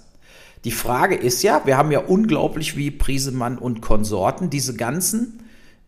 [0.64, 5.44] Die Frage ist ja, wir haben ja unglaublich wie Priesemann und Konsorten diese ganzen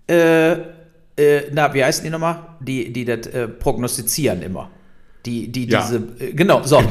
[0.08, 0.58] äh,
[1.20, 2.40] äh, na, wie heißen die nochmal?
[2.62, 4.70] Die, die das äh, prognostizieren immer.
[5.30, 5.82] Die, die Ja.
[5.82, 6.82] diese, äh, genau, so.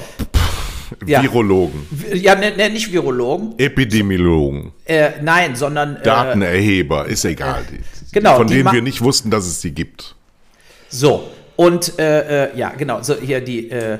[1.04, 1.22] Ja.
[1.22, 7.62] Virologen, Ja, ne, ne, nicht Virologen, Epidemiologen, äh, nein, sondern äh, Datenerheber, ist egal.
[7.70, 7.80] Die,
[8.10, 10.14] genau, Von denen wir nicht wussten, dass es sie gibt.
[10.88, 11.28] so.
[11.56, 13.98] Und äh, äh, ja, genau, so hier die, äh,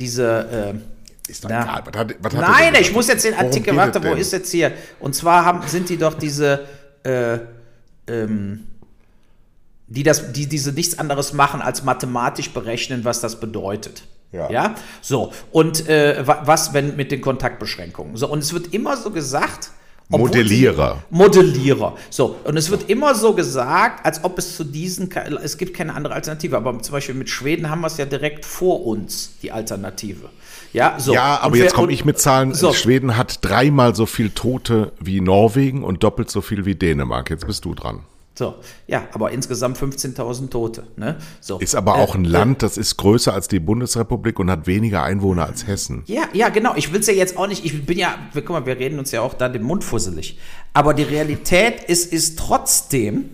[0.00, 0.72] diese,
[1.26, 1.82] äh, Ist doch egal.
[1.84, 4.70] Was hat, was Nein, ich muss jetzt den Artikel, warte, wo ist jetzt hier?
[5.00, 6.60] Und zwar haben, sind die doch diese,
[7.02, 7.38] äh,
[8.06, 8.60] ähm,
[9.92, 14.02] die, das, die diese nichts anderes machen, als mathematisch berechnen, was das bedeutet.
[14.32, 14.74] Ja.
[15.02, 18.16] So, und äh, wa- was, wenn mit den Kontaktbeschränkungen?
[18.16, 19.68] So, und es wird immer so gesagt.
[20.10, 21.02] obwohl Modellierer.
[21.10, 21.96] Sie, Modellierer.
[22.08, 25.10] So, und es wird immer so gesagt, als ob es zu diesen,
[25.42, 26.56] es gibt keine andere Alternative.
[26.56, 30.30] Aber zum Beispiel mit Schweden haben wir es ja direkt vor uns, die Alternative.
[30.72, 31.12] Ja, so.
[31.12, 32.54] Ja, aber wer- jetzt komme ich mit Zahlen.
[32.54, 32.72] So.
[32.72, 37.28] Schweden hat dreimal so viel Tote wie Norwegen und doppelt so viel wie Dänemark.
[37.28, 38.00] Jetzt bist du dran.
[38.34, 38.54] So,
[38.86, 40.84] ja, aber insgesamt 15.000 Tote.
[40.96, 41.16] Ne?
[41.40, 41.58] So.
[41.58, 45.44] Ist aber auch ein Land, das ist größer als die Bundesrepublik und hat weniger Einwohner
[45.46, 46.02] als Hessen.
[46.06, 46.74] Ja, ja, genau.
[46.76, 47.62] Ich will es ja jetzt auch nicht.
[47.66, 50.38] Ich bin ja, wir- guck mal, wir reden uns ja auch da den Mund fusselig.
[50.72, 53.28] Aber die Realität ist, ist trotzdem,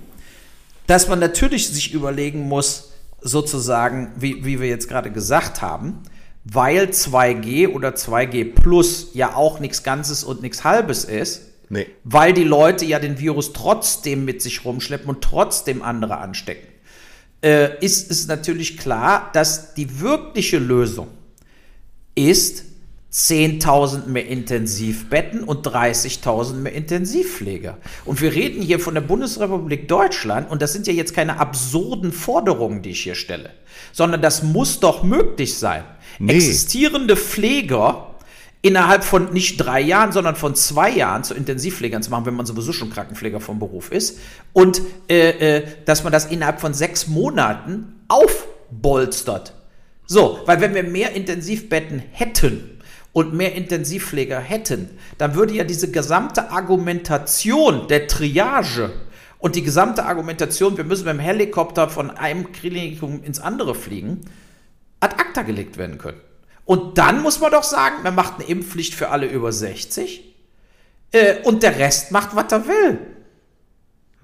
[0.89, 6.01] dass man natürlich sich überlegen muss, sozusagen, wie, wie wir jetzt gerade gesagt haben,
[6.45, 11.87] weil 2G oder 2G Plus ja auch nichts Ganzes und nichts Halbes ist, Nee.
[12.05, 16.67] weil die Leute ja den Virus trotzdem mit sich rumschleppen und trotzdem andere anstecken,
[17.43, 21.09] äh, ist es natürlich klar, dass die wirkliche Lösung
[22.15, 22.65] ist
[23.13, 27.79] 10.000 mehr Intensivbetten und 30.000 mehr Intensivpfleger.
[28.05, 32.13] Und wir reden hier von der Bundesrepublik Deutschland und das sind ja jetzt keine absurden
[32.13, 33.51] Forderungen, die ich hier stelle,
[33.93, 35.85] sondern das muss doch möglich sein.
[36.19, 36.35] Nee.
[36.35, 38.08] Existierende Pfleger
[38.63, 42.47] innerhalb von nicht drei Jahren, sondern von zwei Jahren zu Intensivpflegern zu machen, wenn man
[42.47, 44.19] sowieso schon Krankenpfleger vom Beruf ist.
[44.53, 49.55] Und äh, äh, dass man das innerhalb von sechs Monaten aufbolstert.
[50.07, 52.81] So, weil wenn wir mehr Intensivbetten hätten
[53.13, 58.91] und mehr Intensivpfleger hätten, dann würde ja diese gesamte Argumentation der Triage
[59.39, 64.23] und die gesamte Argumentation, wir müssen mit dem Helikopter von einem Klinikum ins andere fliegen,
[65.01, 66.21] ad acta gelegt werden können.
[66.69, 70.23] Und dann muss man doch sagen, man macht eine Impfpflicht für alle über 60
[71.13, 72.99] äh, und der Rest macht, was er will.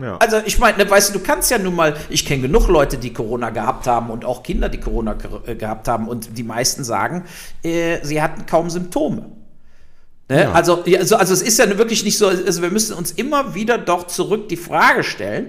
[0.02, 0.18] Ja.
[0.18, 2.98] Also ich meine, ne, weißt du, du kannst ja nun mal, ich kenne genug Leute,
[2.98, 6.42] die Corona gehabt haben und auch Kinder, die Corona ge äh, gehabt haben und die
[6.42, 7.24] meisten sagen,
[7.62, 9.24] äh, sie hatten kaum Symptome.
[10.28, 10.42] Ne?
[10.42, 10.52] Ja.
[10.52, 13.78] Also, also, also es ist ja wirklich nicht so, also wir müssen uns immer wieder
[13.78, 15.48] doch zurück die Frage stellen,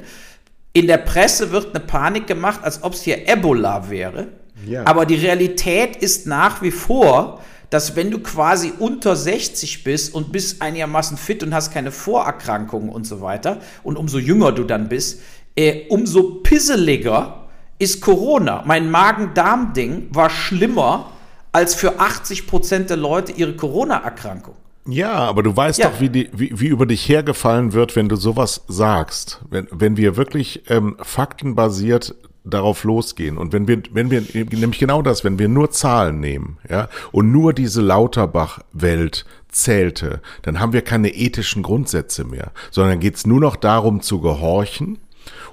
[0.71, 4.29] in der Presse wird eine Panik gemacht, als ob es hier Ebola wäre.
[4.65, 4.85] Ja.
[4.85, 10.31] Aber die Realität ist nach wie vor, dass wenn du quasi unter 60 bist und
[10.31, 14.87] bist einigermaßen fit und hast keine Vorerkrankungen und so weiter, und umso jünger du dann
[14.87, 15.21] bist,
[15.55, 17.47] äh, umso pisseliger
[17.79, 18.63] ist Corona.
[18.65, 21.11] Mein Magen-Darm-Ding war schlimmer
[21.51, 24.55] als für 80 Prozent der Leute ihre Corona-Erkrankung.
[24.87, 25.89] Ja, aber du weißt Ja.
[25.89, 29.41] doch, wie, die, wie, wie über dich hergefallen wird, wenn du sowas sagst.
[29.49, 32.15] Wenn, wenn wir wirklich ähm, faktenbasiert
[32.45, 36.57] darauf losgehen und wenn wir, wenn wir, nämlich genau das, wenn wir nur Zahlen nehmen,
[36.69, 43.25] ja, und nur diese Lauterbach-Welt zählte, dann haben wir keine ethischen Grundsätze mehr, sondern geht's
[43.25, 44.99] nur noch darum zu gehorchen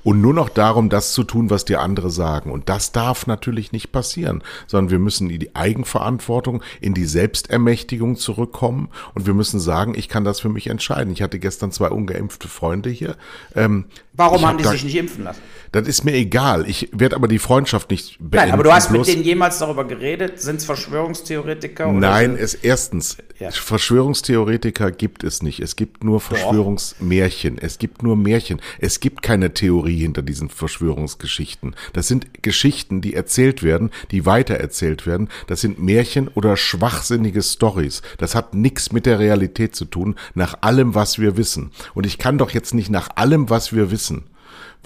[0.05, 2.51] und nur noch darum, das zu tun, was dir andere sagen.
[2.51, 8.17] Und das darf natürlich nicht passieren, sondern wir müssen in die Eigenverantwortung, in die Selbstermächtigung
[8.17, 11.13] zurückkommen und wir müssen sagen, ich kann das für mich entscheiden.
[11.13, 13.17] Ich hatte gestern zwei ungeimpfte Freunde hier.
[13.55, 15.41] Ähm, Warum ich haben hab die sich nicht impfen lassen?
[15.73, 16.69] Das ist mir egal.
[16.69, 18.37] Ich werde aber die Freundschaft nicht beenden.
[18.37, 20.39] Nein, aber du hast mit denen jemals darüber geredet?
[20.39, 21.89] Sind es Verschwörungstheoretiker?
[21.89, 23.51] oder Nein, es erstens, Ja.
[23.51, 25.61] Verschwörungstheoretiker gibt es nicht.
[25.61, 27.57] Es gibt nur Verschwörungsmärchen.
[27.57, 28.61] Es gibt nur Märchen.
[28.81, 29.53] Es gibt keine.
[29.55, 31.75] Theorie hinter diesen Verschwörungsgeschichten.
[31.93, 35.29] Das sind Geschichten, die erzählt werden, die weitererzählt werden.
[35.47, 38.03] Das sind Märchen oder schwachsinnige Stories.
[38.19, 41.71] Das hat nichts mit der Realität zu tun, nach allem, was wir wissen.
[41.95, 44.02] Und ich kann doch jetzt nicht nach allem, was wir wissen,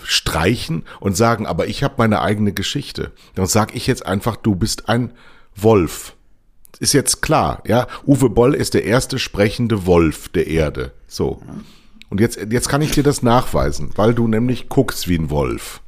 [0.02, 3.12] streichen und sagen, aber ich habe meine eigene Geschichte.
[3.34, 5.12] Dann sage ich jetzt einfach, du bist ein
[5.54, 6.14] Wolf.
[6.78, 7.86] Ist jetzt klar, ja.
[8.06, 10.92] Uwe Boll ist der erste sprechende Wolf der Erde.
[11.08, 11.40] So.
[12.10, 15.80] Und jetzt, jetzt kann ich dir das nachweisen, weil du nämlich guckst wie ein Wolf.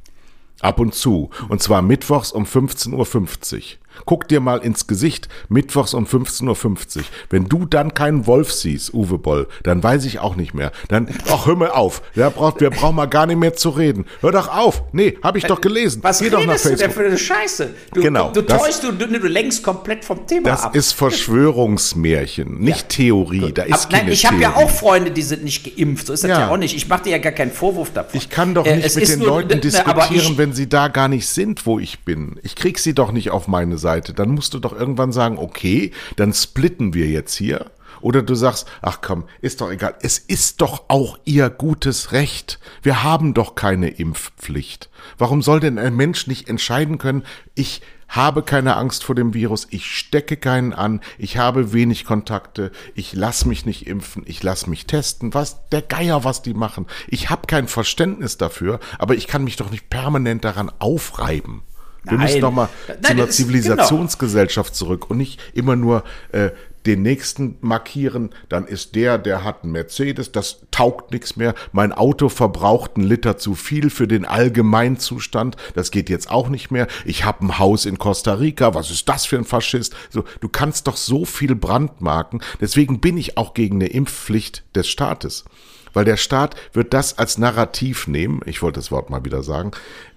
[0.59, 1.29] Ab und zu.
[1.47, 3.61] Und zwar mittwochs um 15.50 Uhr.
[4.05, 7.03] Guck dir mal ins Gesicht, mittwochs um 15.50 Uhr.
[7.29, 10.71] Wenn du dann keinen Wolf siehst, Uwe Boll, dann weiß ich auch nicht mehr.
[10.87, 12.01] Dann, ach, hör mal auf.
[12.15, 14.05] Ja, braucht, wir brauchen mal gar nicht mehr zu reden.
[14.21, 14.83] Hör doch auf.
[14.91, 16.03] Nee, hab ich doch gelesen.
[16.03, 16.95] Was Geh doch nach redest du denn Facebook.
[17.03, 17.69] für eine Scheiße?
[17.93, 20.75] Du, Genau, Du, du das- täuschst, du, du, lenkst komplett vom Thema Das ab.
[20.75, 23.51] ist Verschwörungsmärchen, nicht Theorie.
[23.53, 26.07] Da ist Ab, nein, keine ich habe ja auch Freunde, die sind nicht geimpft.
[26.07, 26.49] So ist das ja, Ja.
[26.49, 26.75] auch nicht.
[26.75, 28.11] Ich mache dir ja gar keinen Vorwurf davon.
[28.17, 30.53] Ich kann doch Äh, nicht es mit den nur- Leuten ne, aber diskutieren, ich- wenn
[30.53, 32.39] sie da gar nicht sind, wo ich bin.
[32.43, 33.88] Ich krieg sie doch nicht auf meine Seite.
[33.97, 37.71] Dann musst du doch irgendwann sagen, okay, dann splitten wir jetzt hier.
[38.01, 39.95] Oder du sagst, ach komm, ist doch egal.
[40.01, 42.59] Es ist doch auch ihr gutes Recht.
[42.81, 44.89] Wir haben doch keine Impfpflicht.
[45.17, 47.23] Warum soll denn ein Mensch nicht entscheiden können,
[47.55, 52.71] ich habe keine Angst vor dem Virus, ich stecke keinen an, ich habe wenig Kontakte,
[52.95, 56.87] ich lass mich nicht impfen, ich lass mich testen, was der Geier, was die machen.
[57.07, 61.61] Ich habe kein Verständnis dafür, aber ich kann mich doch nicht permanent daran aufreiben.
[62.03, 62.21] Wir Nein.
[62.21, 63.31] müssen doch mal Nein, zu einer genau.
[63.31, 66.51] Zivilisationsgesellschaft zurück und nicht immer nur äh,
[66.85, 71.53] den nächsten markieren, dann ist der, der hat einen Mercedes, das taugt nichts mehr.
[71.71, 76.71] Mein Auto verbraucht einen Liter zu viel für den Allgemeinzustand, das geht jetzt auch nicht
[76.71, 76.87] mehr.
[77.05, 79.95] Ich habe ein Haus in Costa Rica, was ist das für ein Faschist?
[80.09, 82.41] So, du kannst doch so viel brandmarken.
[82.61, 85.45] Deswegen bin ich auch gegen eine Impfpflicht des Staates.
[85.93, 89.71] Weil der Staat wird das als Narrativ nehmen, ich wollte das Wort mal wieder sagen,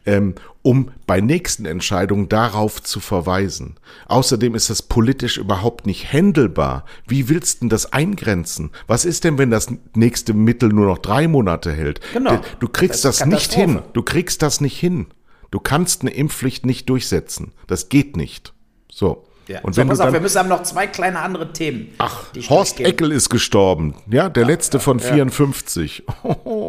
[0.07, 3.77] ähm, um bei nächsten Entscheidungen darauf zu verweisen.
[4.07, 6.85] Außerdem ist das politisch überhaupt nicht händelbar.
[7.07, 8.71] Wie willst du denn das eingrenzen?
[8.87, 12.01] Was ist denn, wenn das nächste Mittel nur noch drei Monate hält?
[12.13, 12.41] Genau.
[12.61, 13.81] Du kriegst Das das, nicht hin.
[13.93, 15.07] Du kriegst das nicht hin.
[15.51, 17.53] Du kannst eine Impfpflicht nicht durchsetzen.
[17.67, 18.55] Das geht nicht.
[18.91, 19.25] So.
[19.53, 19.61] Ja.
[19.61, 21.95] Und so, pass auf, wir müssen haben noch zwei kleine andere Themen.
[21.99, 22.81] ach, Horst.
[22.81, 23.95] Eckel ist gestorben.
[24.11, 26.05] Ja, der letzte von 54.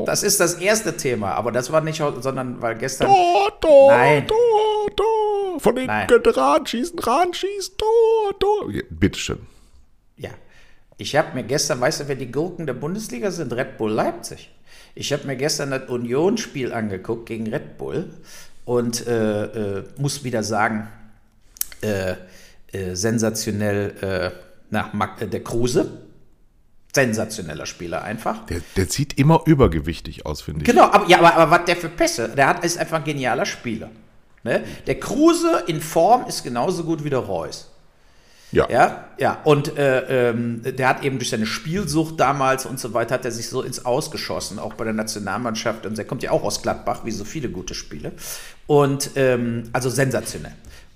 [0.05, 3.07] Das ist das erste Thema, aber das war nicht, sondern weil gestern.
[3.07, 4.27] Tor, Tor, Nein.
[4.27, 5.59] Tor, Tor.
[5.59, 5.89] Von den.
[5.89, 8.71] Ran schießen, ran schießen, Tor, Tor.
[8.71, 9.39] Ja, bitteschön.
[10.17, 10.31] Ja.
[10.97, 13.53] Ich habe mir gestern, weißt du, wer die Gurken der Bundesliga sind?
[13.53, 14.51] Red Bull Leipzig.
[14.95, 18.09] Ich habe mir gestern das Union-Spiel angeguckt gegen Red Bull
[18.65, 19.43] und äh,
[19.79, 20.88] äh, muss wieder sagen,
[21.81, 22.15] äh,
[22.74, 24.32] äh, sensationell, äh,
[24.69, 25.99] na, äh, der Kruse.
[26.95, 28.45] Sensationeller Spieler einfach.
[28.45, 30.67] Der, der sieht immer übergewichtig aus, finde ich.
[30.67, 33.47] Genau, aber, ja, aber, aber was der für Pässe, der hat, ist einfach ein genialer
[33.47, 33.89] Spieler.
[34.43, 34.63] Ne?
[34.86, 37.71] Der Kruse in Form ist genauso gut wie der Reus.
[38.51, 38.69] Ja.
[38.69, 39.41] Ja, ja.
[39.43, 43.32] Und äh, ähm, der hat eben durch seine Spielsucht damals und so weiter, hat er
[43.32, 45.88] sich so ins Ausgeschossen, auch bei der Nationalmannschaft.
[45.88, 48.11] Und der kommt ja auch aus Gladbach, wie so viele gute Spiele.
[48.67, 50.53] Und ähm, also sensationell.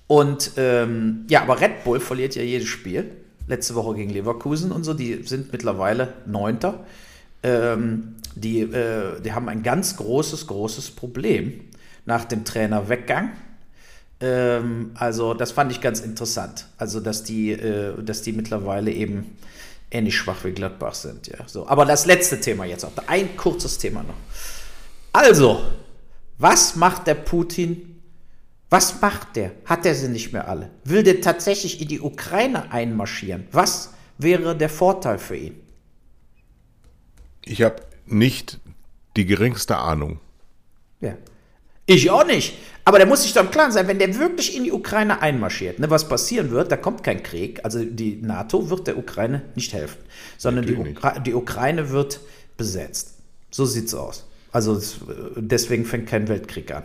[0.08, 3.12] Und ähm, ja, aber Red Bull verliert ja jedes Spiel.
[3.48, 6.86] Letzte Woche gegen Leverkusen und so, die sind mittlerweile Neunter.
[7.44, 11.62] Ähm, die, äh, die haben ein ganz großes, großes Problem
[12.06, 13.32] nach dem Trainerweggang.
[14.20, 16.68] Ähm, also das fand ich ganz interessant.
[16.78, 19.38] Also dass die, äh, dass die mittlerweile eben
[19.92, 21.28] ähnlich schwach wie Gladbach sind.
[21.28, 21.68] Ja, so.
[21.68, 22.92] Aber das letzte Thema jetzt auch.
[23.08, 24.16] Ein kurzes Thema noch.
[25.14, 25.62] Also,
[26.38, 27.97] was macht der Putin?
[28.70, 29.52] Was macht der?
[29.66, 30.70] Hat er sie nicht mehr alle?
[30.84, 33.48] Will der tatsächlich in die Ukraine einmarschieren?
[33.52, 35.56] Was wäre der Vorteil für ihn?
[37.46, 38.60] Ich habe nicht
[39.16, 40.20] die geringste Ahnung.
[41.00, 41.16] Ja.
[41.86, 42.58] Ich auch nicht.
[42.84, 45.80] Aber der muss sich doch im Klaren sein, wenn der wirklich in die Ukraine einmarschiert,
[45.80, 47.62] ne, was passieren wird, da kommt kein Krieg.
[47.64, 50.00] Also die NATO wird der Ukraine nicht helfen,
[50.38, 52.20] sondern die, Ukra die Ukraine wird
[52.58, 53.16] besetzt.
[53.52, 54.26] So sieht's aus.
[54.52, 55.00] Also es-
[55.38, 56.84] deswegen fängt kein Weltkrieg an.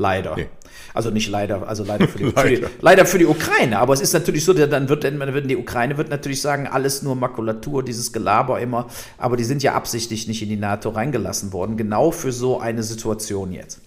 [0.00, 0.36] Leider.
[0.36, 0.46] Nee.
[0.94, 2.70] Also nicht leider, also leider für, die, für die, Leider.
[2.80, 3.80] leider für die Ukraine.
[3.80, 7.02] Aber es ist natürlich so, dann wird, dann wird die Ukraine wird natürlich sagen, alles
[7.02, 8.86] nur Makulatur, dieses Gelaber immer.
[9.18, 12.84] Aber die sind ja absichtlich nicht in die NATO reingelassen worden, genau für so eine
[12.84, 13.80] Situation jetzt.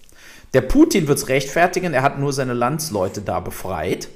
[0.52, 4.08] Der Putin wird es rechtfertigen, er hat nur seine Landsleute da befreit.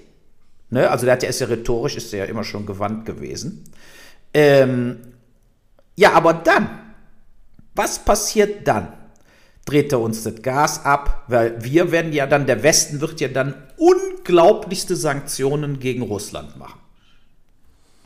[0.69, 0.91] Ne?
[0.91, 3.65] Also der hat ja, ist ja rhetorisch, ist er ja immer schon gewandt gewesen.
[4.35, 4.99] Ähm,
[5.95, 6.69] ja, aber dann,
[7.75, 8.93] was passiert dann?
[9.67, 11.25] Dreht er uns das Gas ab?
[11.29, 16.81] Weil wir werden ja dann, der Westen wird ja dann unglaublichste Sanktionen gegen Russland machen.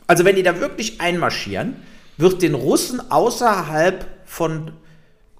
[0.07, 1.75] Also wenn die da wirklich einmarschieren,
[2.17, 4.73] wird den Russen außerhalb von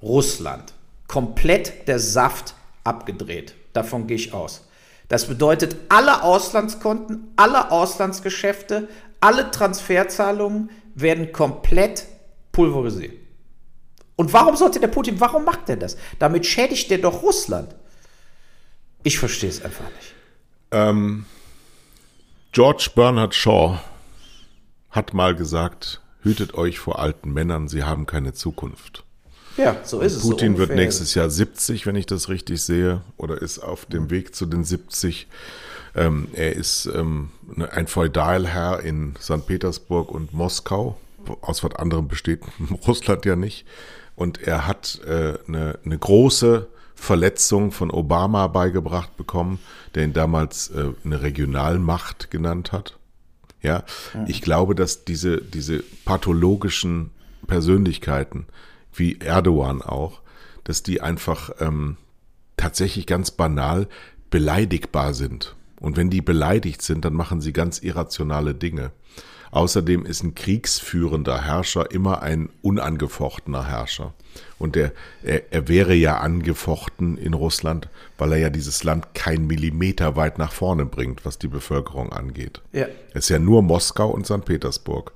[0.01, 0.74] Russland
[1.07, 2.53] komplett der Saft
[2.84, 3.55] abgedreht.
[3.74, 4.67] Davon gehe ich aus.
[5.09, 8.88] Das bedeutet, alle Auslandskonten, alle Auslandsgeschäfte,
[9.19, 12.05] alle Transferzahlungen werden komplett
[12.51, 13.20] pulverisiert.
[14.16, 15.97] Und warum sollte der Putin, warum macht er das?
[16.20, 17.74] Damit schädigt er doch Russland.
[19.03, 20.14] Ich verstehe es einfach nicht.
[20.72, 21.26] Ähm,
[22.51, 23.80] George Bernard Shaw
[24.89, 29.03] hat mal gesagt, hütet euch vor alten Männern, sie haben keine Zukunft.
[29.57, 30.22] Ja, so ist es.
[30.22, 34.09] Putin so wird nächstes Jahr 70, wenn ich das richtig sehe, oder ist auf dem
[34.09, 35.28] Weg zu den 70.
[35.95, 39.45] Ähm, er ist ähm, ne, ein Feudalherr in St.
[39.45, 40.97] Petersburg und Moskau.
[41.41, 42.41] Aus was anderem besteht
[42.88, 43.66] Russland ja nicht.
[44.22, 49.57] Und er hat äh, eine, eine große Verletzung von Obama beigebracht bekommen,
[49.95, 52.99] der ihn damals äh, eine Regionalmacht genannt hat.
[53.63, 53.84] Ja,
[54.28, 57.09] ich glaube, dass diese, diese pathologischen
[57.47, 58.45] Persönlichkeiten,
[58.93, 60.22] wie Erdogan auch,
[60.65, 61.97] dass die einfach ähm,
[62.57, 63.88] tatsächlich ganz banal
[64.30, 65.55] beleidigbar sind.
[65.80, 68.91] Und wenn die beleidigt sind, dann machen sie ganz irrationale Dinge.
[69.52, 74.14] Außerdem ist ein kriegsführender Herrscher immer ein unangefochtener Herrscher.
[74.58, 74.93] Und er,
[75.24, 80.38] er, er wäre ja angefochten in Russland, weil er ja dieses Land kein Millimeter weit
[80.38, 82.62] nach vorne bringt, was die Bevölkerung angeht.
[82.72, 82.86] Ja.
[83.10, 84.45] Es ist ja nur Moskau und St.
[84.45, 85.12] Petersburg.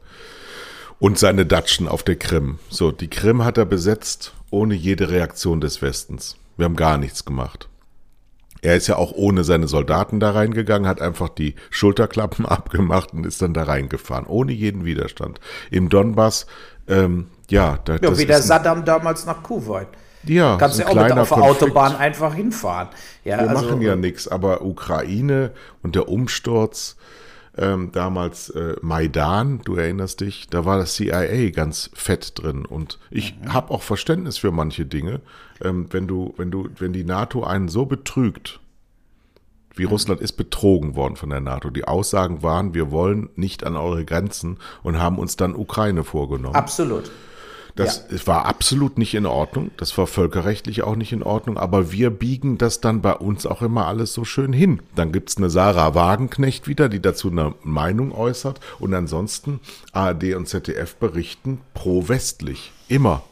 [0.99, 2.59] Und seine Datschen auf der Krim.
[2.69, 6.37] So, die Krim hat er besetzt ohne jede Reaktion des Westens.
[6.57, 7.69] Wir haben gar nichts gemacht.
[8.65, 13.25] Er ist ja auch ohne seine Soldaten da reingegangen, hat einfach die Schulterklappen abgemacht und
[13.25, 15.39] ist dann da reingefahren, ohne jeden Widerstand.
[15.69, 16.47] Im Donbass,
[16.87, 19.87] ähm, ja, da, ja wie der Saddam damals nach Kuwait.
[20.23, 22.87] Ja, kannst ja auch mit auf der Autobahn einfach hinfahren.
[23.23, 25.51] Ja, Wir also, machen ja nichts, aber Ukraine
[25.83, 26.95] und der Umsturz,
[27.57, 32.99] ähm, damals äh, Maidan, du erinnerst dich, da war das CIA ganz fett drin und
[33.09, 33.53] ich mhm.
[33.53, 35.21] habe auch Verständnis für manche Dinge,
[35.63, 38.59] ähm, wenn du, wenn du, wenn die NATO einen so betrügt,
[39.73, 39.89] wie mhm.
[39.89, 41.69] Russland ist betrogen worden von der NATO.
[41.69, 46.55] Die Aussagen waren, wir wollen nicht an eure Grenzen und haben uns dann Ukraine vorgenommen.
[46.55, 47.11] Absolut.
[47.75, 48.27] Das ja.
[48.27, 49.71] war absolut nicht in Ordnung.
[49.75, 51.57] Das war völkerrechtlich auch nicht in Ordnung.
[51.57, 54.81] Aber wir biegen das dann bei uns auch immer alles so schön hin.
[54.95, 58.61] Dann gibt's eine Sarah Wagenknecht wieder, die dazu eine Meinung äußert.
[58.79, 59.59] Und ansonsten
[59.91, 62.71] ARD und ZDF berichten pro-westlich.
[62.87, 63.23] Immer.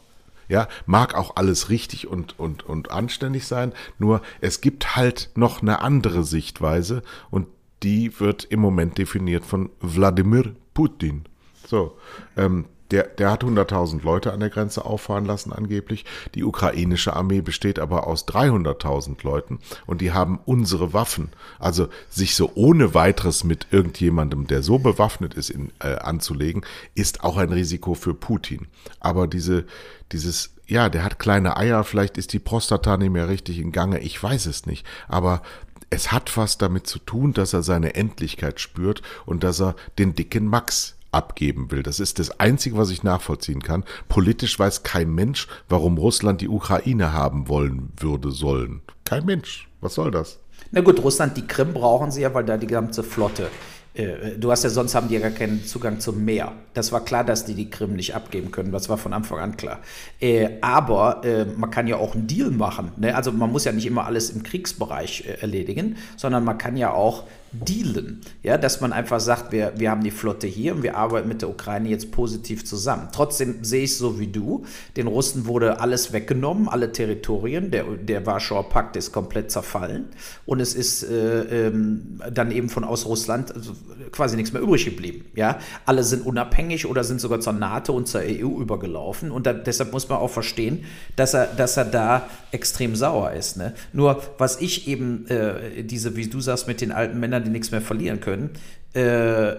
[0.50, 3.72] Ja, mag auch alles richtig und, und, und anständig sein.
[3.98, 7.48] Nur es gibt halt noch eine andere Sichtweise und
[7.82, 11.24] die wird im Moment definiert von Wladimir Putin.
[11.66, 11.98] So,
[12.36, 16.06] ähm, der, der hat 100.000 Leute an der Grenze auffahren lassen angeblich.
[16.36, 21.30] Die ukrainische Armee besteht aber aus 300.000 Leuten und die haben unsere Waffen.
[21.60, 27.24] Also sich so ohne weiteres mit irgendjemandem, der so bewaffnet ist, in, äh, anzulegen, ist
[27.24, 28.68] auch ein Risiko für Putin.
[29.00, 29.66] Aber diese,
[30.12, 34.00] dieses, ja, der hat kleine Eier, vielleicht ist die Prostata nicht mehr richtig in Gange,
[34.00, 34.86] ich weiß es nicht.
[35.08, 35.42] Aber
[35.90, 40.16] es hat was damit zu tun, dass er seine Endlichkeit spürt und dass er den
[40.16, 41.84] dicken Max abgeben will.
[41.84, 43.84] Das ist das Einzige, was ich nachvollziehen kann.
[44.10, 48.82] Politisch weiß kein Mensch, warum Russland die Ukraine haben wollen würde, sollen.
[49.06, 49.70] Kein Mensch.
[49.82, 50.40] Was soll das?
[50.72, 53.50] Na gut, Russland, die Krim brauchen sie ja, weil da die ganze Flotte
[53.94, 56.52] äh, du hast ja sonst haben die ja gar keinen Zugang zum Meer.
[56.74, 58.72] Das war klar, dass die die Krim nicht abgeben können.
[58.72, 59.80] Das war von Anfang an klar.
[60.20, 62.92] Äh, aber äh, man kann ja auch einen Deal machen.
[62.98, 63.16] Ne?
[63.16, 67.24] Also man muss ja nicht immer alles im Kriegsbereich erledigen, sondern man kann ja auch
[67.54, 68.22] dealen.
[68.42, 71.42] Ja, dass man einfach sagt, wir, wir haben die Flotte hier und wir arbeiten mit
[71.42, 73.10] der Ukraine jetzt positiv zusammen.
[73.14, 74.66] Trotzdem sehe ich so wie du.
[74.98, 77.72] Den Russen wurde alles weggenommen, alle Territorien.
[77.72, 80.06] Der, der Warschauer Pakt ist komplett zerfallen.
[80.46, 83.74] Und es ist äh, ähm, dann eben von aus Russland also
[84.12, 85.26] quasi nichts mehr übrig geblieben.
[85.36, 89.32] Ja, alle sind unabhängig oder sind sogar zur NATO und zur EU übergelaufen.
[89.32, 90.86] Und da, deshalb muss man auch verstehen,
[91.16, 93.58] dass er, dass er da extrem sauer ist.
[93.58, 93.74] Ne?
[93.92, 97.72] Nur was ich eben, äh, diese, wie du sagst, mit den alten Männern, die nichts
[97.72, 98.52] mehr verlieren können,
[98.94, 99.54] äh,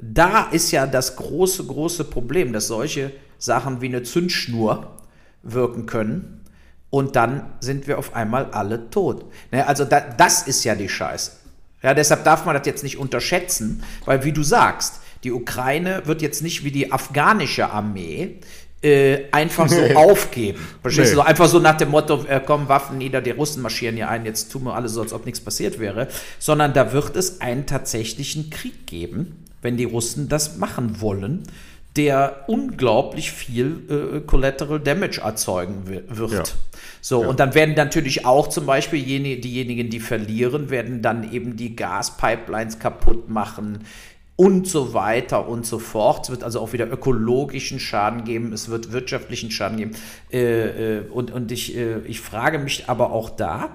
[0.00, 4.96] da ist ja das große, große Problem, dass solche Sachen wie eine Zündschnur
[5.42, 6.44] wirken können
[6.90, 9.26] und dann sind wir auf einmal alle tot.
[9.50, 11.32] Ne, also da, das ist ja die Scheiße.
[11.82, 16.22] Ja, deshalb darf man das jetzt nicht unterschätzen, weil wie du sagst, die Ukraine wird
[16.22, 18.40] jetzt nicht wie die afghanische Armee
[18.82, 20.60] äh, einfach so aufgeben.
[20.82, 21.16] Verstehst nee.
[21.16, 21.22] du?
[21.22, 24.52] Einfach so nach dem Motto, äh, komm, Waffen nieder, die Russen marschieren hier ein, jetzt
[24.52, 26.08] tun wir alles so, als ob nichts passiert wäre.
[26.38, 31.42] Sondern da wird es einen tatsächlichen Krieg geben, wenn die Russen das machen wollen,
[31.96, 36.32] der unglaublich viel äh, Collateral Damage erzeugen wird.
[36.32, 36.44] Ja.
[37.00, 37.28] So, ja.
[37.28, 41.74] und dann werden natürlich auch zum Beispiel jene, diejenigen, die verlieren, werden dann eben die
[41.74, 43.84] Gaspipelines kaputt machen,
[44.38, 46.26] und so weiter und so fort.
[46.26, 49.96] Es wird also auch wieder ökologischen Schaden geben, es wird wirtschaftlichen Schaden geben.
[50.32, 53.70] Äh, äh, und und ich, äh, ich frage mich aber auch da,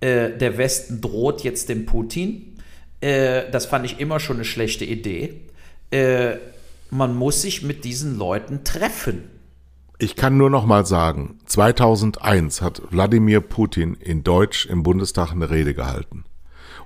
[0.00, 2.56] äh, der Westen droht jetzt dem Putin.
[3.02, 5.42] Äh, das fand ich immer schon eine schlechte Idee.
[5.90, 6.36] Äh,
[6.88, 9.24] man muss sich mit diesen Leuten treffen.
[9.98, 15.50] Ich kann nur noch mal sagen, 2001 hat Wladimir Putin in Deutsch im Bundestag eine
[15.50, 16.24] Rede gehalten.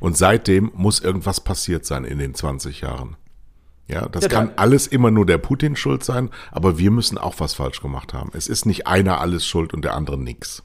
[0.01, 3.17] Und seitdem muss irgendwas passiert sein in den 20 Jahren.
[3.89, 7.35] Ja, das ja, kann alles immer nur der Putin schuld sein, aber wir müssen auch
[7.39, 8.31] was falsch gemacht haben.
[8.35, 10.63] Es ist nicht einer alles schuld und der andere nix.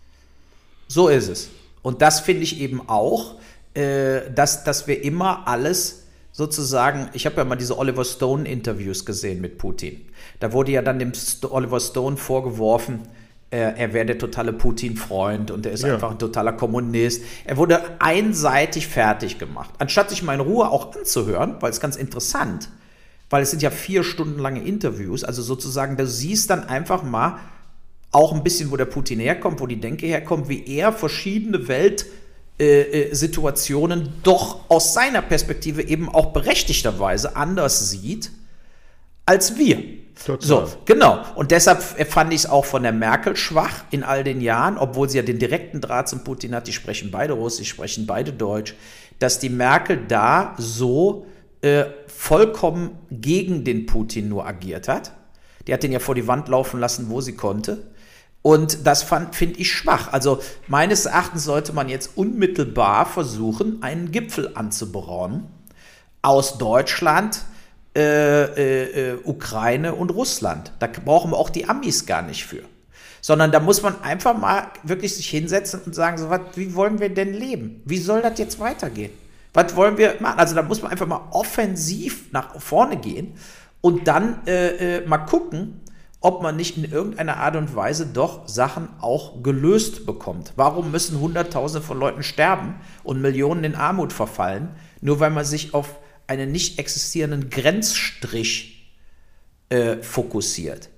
[0.88, 1.50] So ist es.
[1.84, 3.36] Und das finde ich eben auch,
[3.74, 9.42] äh, dass, dass wir immer alles sozusagen, ich habe ja mal diese Oliver Stone-Interviews gesehen
[9.42, 10.02] mit Putin.
[10.40, 11.12] Da wurde ja dann dem
[11.50, 13.02] Oliver Stone vorgeworfen,
[13.58, 15.94] er wäre der totale Putin-Freund und er ist ja.
[15.94, 17.22] einfach ein totaler Kommunist.
[17.44, 19.72] Er wurde einseitig fertig gemacht.
[19.78, 22.70] Anstatt sich mal in Ruhe auch anzuhören, weil es ganz interessant,
[23.30, 27.40] weil es sind ja vier Stunden lange Interviews, also sozusagen, du siehst dann einfach mal
[28.12, 31.68] auch ein bisschen, wo der Putin herkommt, wo die Denke herkommt, wie er verschiedene
[32.58, 38.32] Weltsituationen äh, äh doch aus seiner Perspektive eben auch berechtigterweise anders sieht
[39.26, 40.01] als wir.
[40.26, 40.48] Total.
[40.48, 41.24] So, genau.
[41.36, 45.10] Und deshalb fand ich es auch von der Merkel schwach in all den Jahren, obwohl
[45.10, 46.68] sie ja den direkten Draht zum Putin hat.
[46.68, 48.76] Die sprechen beide Russisch, sprechen beide Deutsch,
[49.20, 51.26] dass die Merkel da so
[51.62, 55.12] äh, vollkommen gegen den Putin nur agiert hat.
[55.68, 57.92] Die hat den ja vor die Wand laufen lassen, wo sie konnte.
[58.42, 60.12] Und das finde ich schwach.
[60.12, 65.44] Also meines Erachtens sollte man jetzt unmittelbar versuchen, einen Gipfel anzuberaumen
[66.24, 67.44] aus Deutschland,
[67.96, 70.72] äh, äh, äh, Ukraine und Russland.
[70.80, 72.64] Da brauchen wir auch die Amis gar nicht für.
[73.20, 77.00] Sondern da muss man einfach mal wirklich sich hinsetzen und sagen, so, was, wie wollen
[77.00, 77.82] wir denn leben?
[77.86, 79.12] Wie soll das jetzt weitergehen?
[79.54, 80.40] Was wollen wir machen?
[80.40, 83.34] Also da muss man einfach mal offensiv nach vorne gehen
[83.82, 85.82] und dann äh, äh, mal gucken,
[86.22, 90.54] ob man nicht in irgendeiner Art und Weise doch Sachen auch gelöst bekommt.
[90.56, 94.70] Warum müssen Hunderttausende von Leuten sterben und Millionen in Armut verfallen,
[95.02, 95.96] nur weil man sich auf
[96.32, 98.90] einen nicht existierenden Grenzstrich
[99.70, 100.90] äh, fokussiert.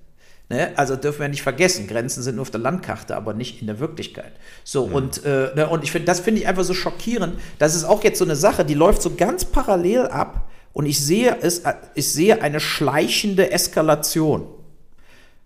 [0.50, 0.72] Ne?
[0.76, 3.80] Also dürfen wir nicht vergessen, Grenzen sind nur auf der Landkarte, aber nicht in der
[3.80, 4.34] Wirklichkeit.
[4.64, 4.94] So, mhm.
[4.94, 7.40] und, äh, ne, und ich finde, das finde ich einfach so schockierend.
[7.58, 11.04] Das ist auch jetzt so eine Sache, die läuft so ganz parallel ab und ich
[11.04, 11.64] sehe es,
[11.96, 14.48] ich sehe eine schleichende Eskalation.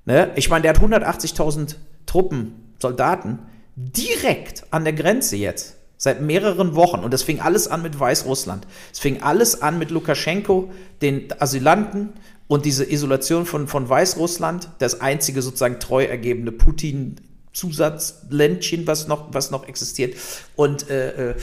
[0.04, 0.32] Ne?
[0.36, 1.76] Ich meine, der hat 180.000
[2.06, 3.40] Truppen, Soldaten
[3.76, 5.77] direkt an der Grenze jetzt.
[5.98, 7.00] Seit mehreren Wochen.
[7.00, 8.68] Und das fing alles an mit Weißrussland.
[8.92, 10.72] Es fing alles an mit Lukaschenko,
[11.02, 12.10] den Asylanten
[12.48, 19.52] und diese Isolation von, von Weißrussland, das einzige sozusagen treu ergebene Putin-Zusatzländchen, was noch, was
[19.52, 20.16] noch existiert.
[20.56, 21.36] Und äh, äh,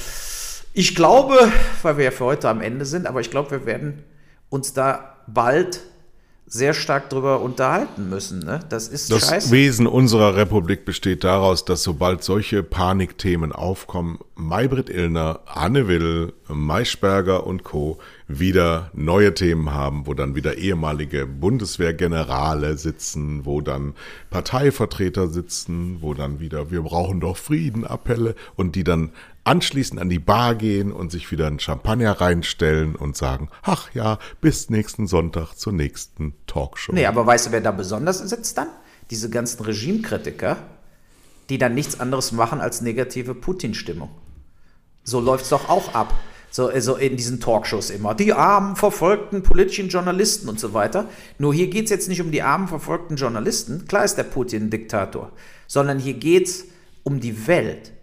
[0.73, 1.53] ich glaube,
[1.83, 4.03] weil wir ja für heute am Ende sind, aber ich glaube, wir werden
[4.49, 5.81] uns da bald
[6.55, 8.39] sehr stark darüber unterhalten müssen.
[8.39, 8.61] Ne?
[8.69, 9.51] Das ist Das scheiße.
[9.51, 17.45] Wesen unserer Republik besteht daraus, dass sobald solche Panikthemen aufkommen, Maybrit Illner, Anne Will, Maischberger
[17.45, 17.99] und Co.
[18.29, 23.95] wieder neue Themen haben, wo dann wieder ehemalige Bundeswehrgenerale sitzen, wo dann
[24.31, 29.11] Parteivertreter sitzen, wo dann wieder wir brauchen doch Frieden Appelle und die dann
[29.45, 34.19] anschließend an die Bar gehen und sich wieder einen Champagner reinstellen und sagen, ach ja,
[34.41, 36.93] bis nächsten Sonntag zur nächsten Talkshow.
[36.93, 38.69] Nee, aber weißt du, wer da besonders sitzt dann?
[39.11, 40.57] Diese ganzen Regimekritiker,
[41.51, 44.11] die dann nichts anderes machen als negative Putin-Stimmung.
[45.05, 46.15] So läuft es doch auch ab.
[46.51, 48.15] So, so in diesen Talkshows immer.
[48.15, 51.09] Die armen, verfolgten politischen Journalisten und so weiter.
[51.37, 53.87] Nur hier geht es jetzt nicht um die armen, verfolgten Journalisten.
[53.89, 55.33] Klar ist der Putin ein Diktator.
[55.67, 56.67] Sondern hier geht es
[57.03, 57.94] um die Welt.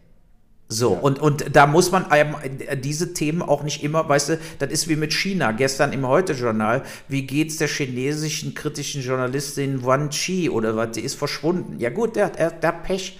[0.71, 0.99] So, ja.
[0.99, 4.87] und, und da muss man äh, diese Themen auch nicht immer, weißt du, das ist
[4.87, 5.51] wie mit China.
[5.51, 11.15] Gestern im Heute-Journal, wie geht's der chinesischen kritischen Journalistin Wan Chi oder was, die ist
[11.15, 11.77] verschwunden.
[11.77, 13.19] Ja gut, der, der, der Pech.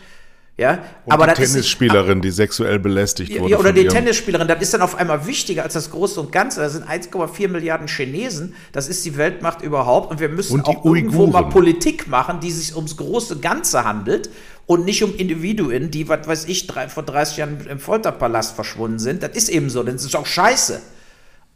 [0.57, 3.51] Ja, und aber die Tennisspielerin, ist, die sexuell belästigt wurde.
[3.51, 6.61] Ja, oder die Tennisspielerin, das ist dann auf einmal wichtiger als das Große und Ganze.
[6.61, 10.85] Da sind 1,4 Milliarden Chinesen, das ist die Weltmacht überhaupt und wir müssen und auch
[10.85, 14.29] irgendwo mal Politik machen, die sich ums große Ganze handelt
[14.65, 18.99] und nicht um Individuen, die, was weiß ich, drei, vor 30 Jahren im Folterpalast verschwunden
[18.99, 19.23] sind.
[19.23, 20.81] Das ist eben so, das ist auch scheiße.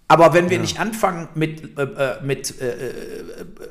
[0.08, 0.62] Aber wenn wir ja.
[0.62, 2.94] nicht anfangen, mit, äh, äh mit, äh, äh,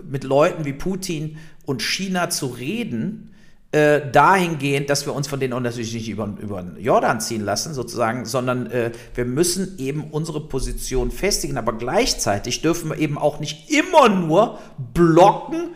[0.09, 3.31] mit Leuten wie Putin und China zu reden,
[3.71, 7.45] äh, dahingehend, dass wir uns von denen auch natürlich nicht über, über den Jordan ziehen
[7.45, 8.71] lassen, sozusagen, sondern
[9.15, 14.61] wir müssen eben unsere Position festigen, aber gleichzeitig dürfen wir eben auch nicht immer nur
[14.95, 15.71] blocken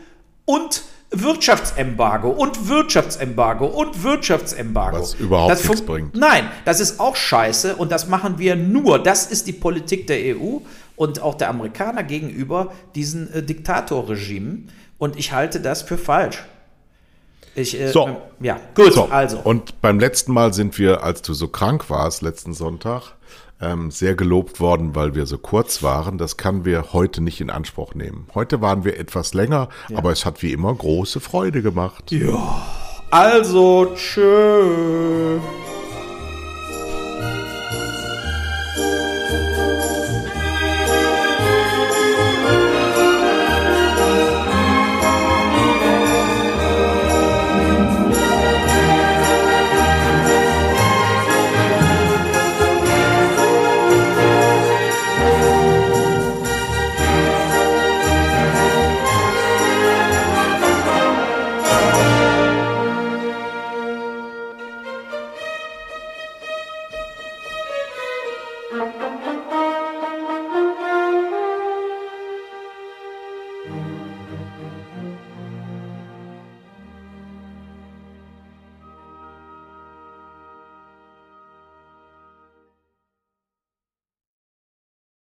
[0.44, 5.00] und Wirtschaftsembargo und Wirtschaftsembargo und Wirtschaftsembargo.
[5.00, 6.14] Was überhaupt das nichts bringt.
[6.14, 9.02] Nein, das ist auch scheiße und das machen wir nur.
[9.02, 10.58] Das ist die Politik der EU
[10.96, 14.70] und auch der Amerikaner gegenüber diesen äh, Diktatorregimen.
[14.98, 16.44] Und ich halte das für falsch.
[17.54, 18.20] Ich, äh, So.
[18.40, 19.38] Ja, gut, So, also.
[19.38, 23.14] Und beim letzten Mal sind wir, als du so krank warst, letzten Sonntag,
[23.60, 26.18] ähm, sehr gelobt worden, weil wir so kurz waren.
[26.18, 28.28] Das können wir heute nicht in Anspruch nehmen.
[28.34, 32.10] Heute waren wir etwas länger, aber es hat wie immer große Freude gemacht.
[33.10, 35.38] Also, tschö.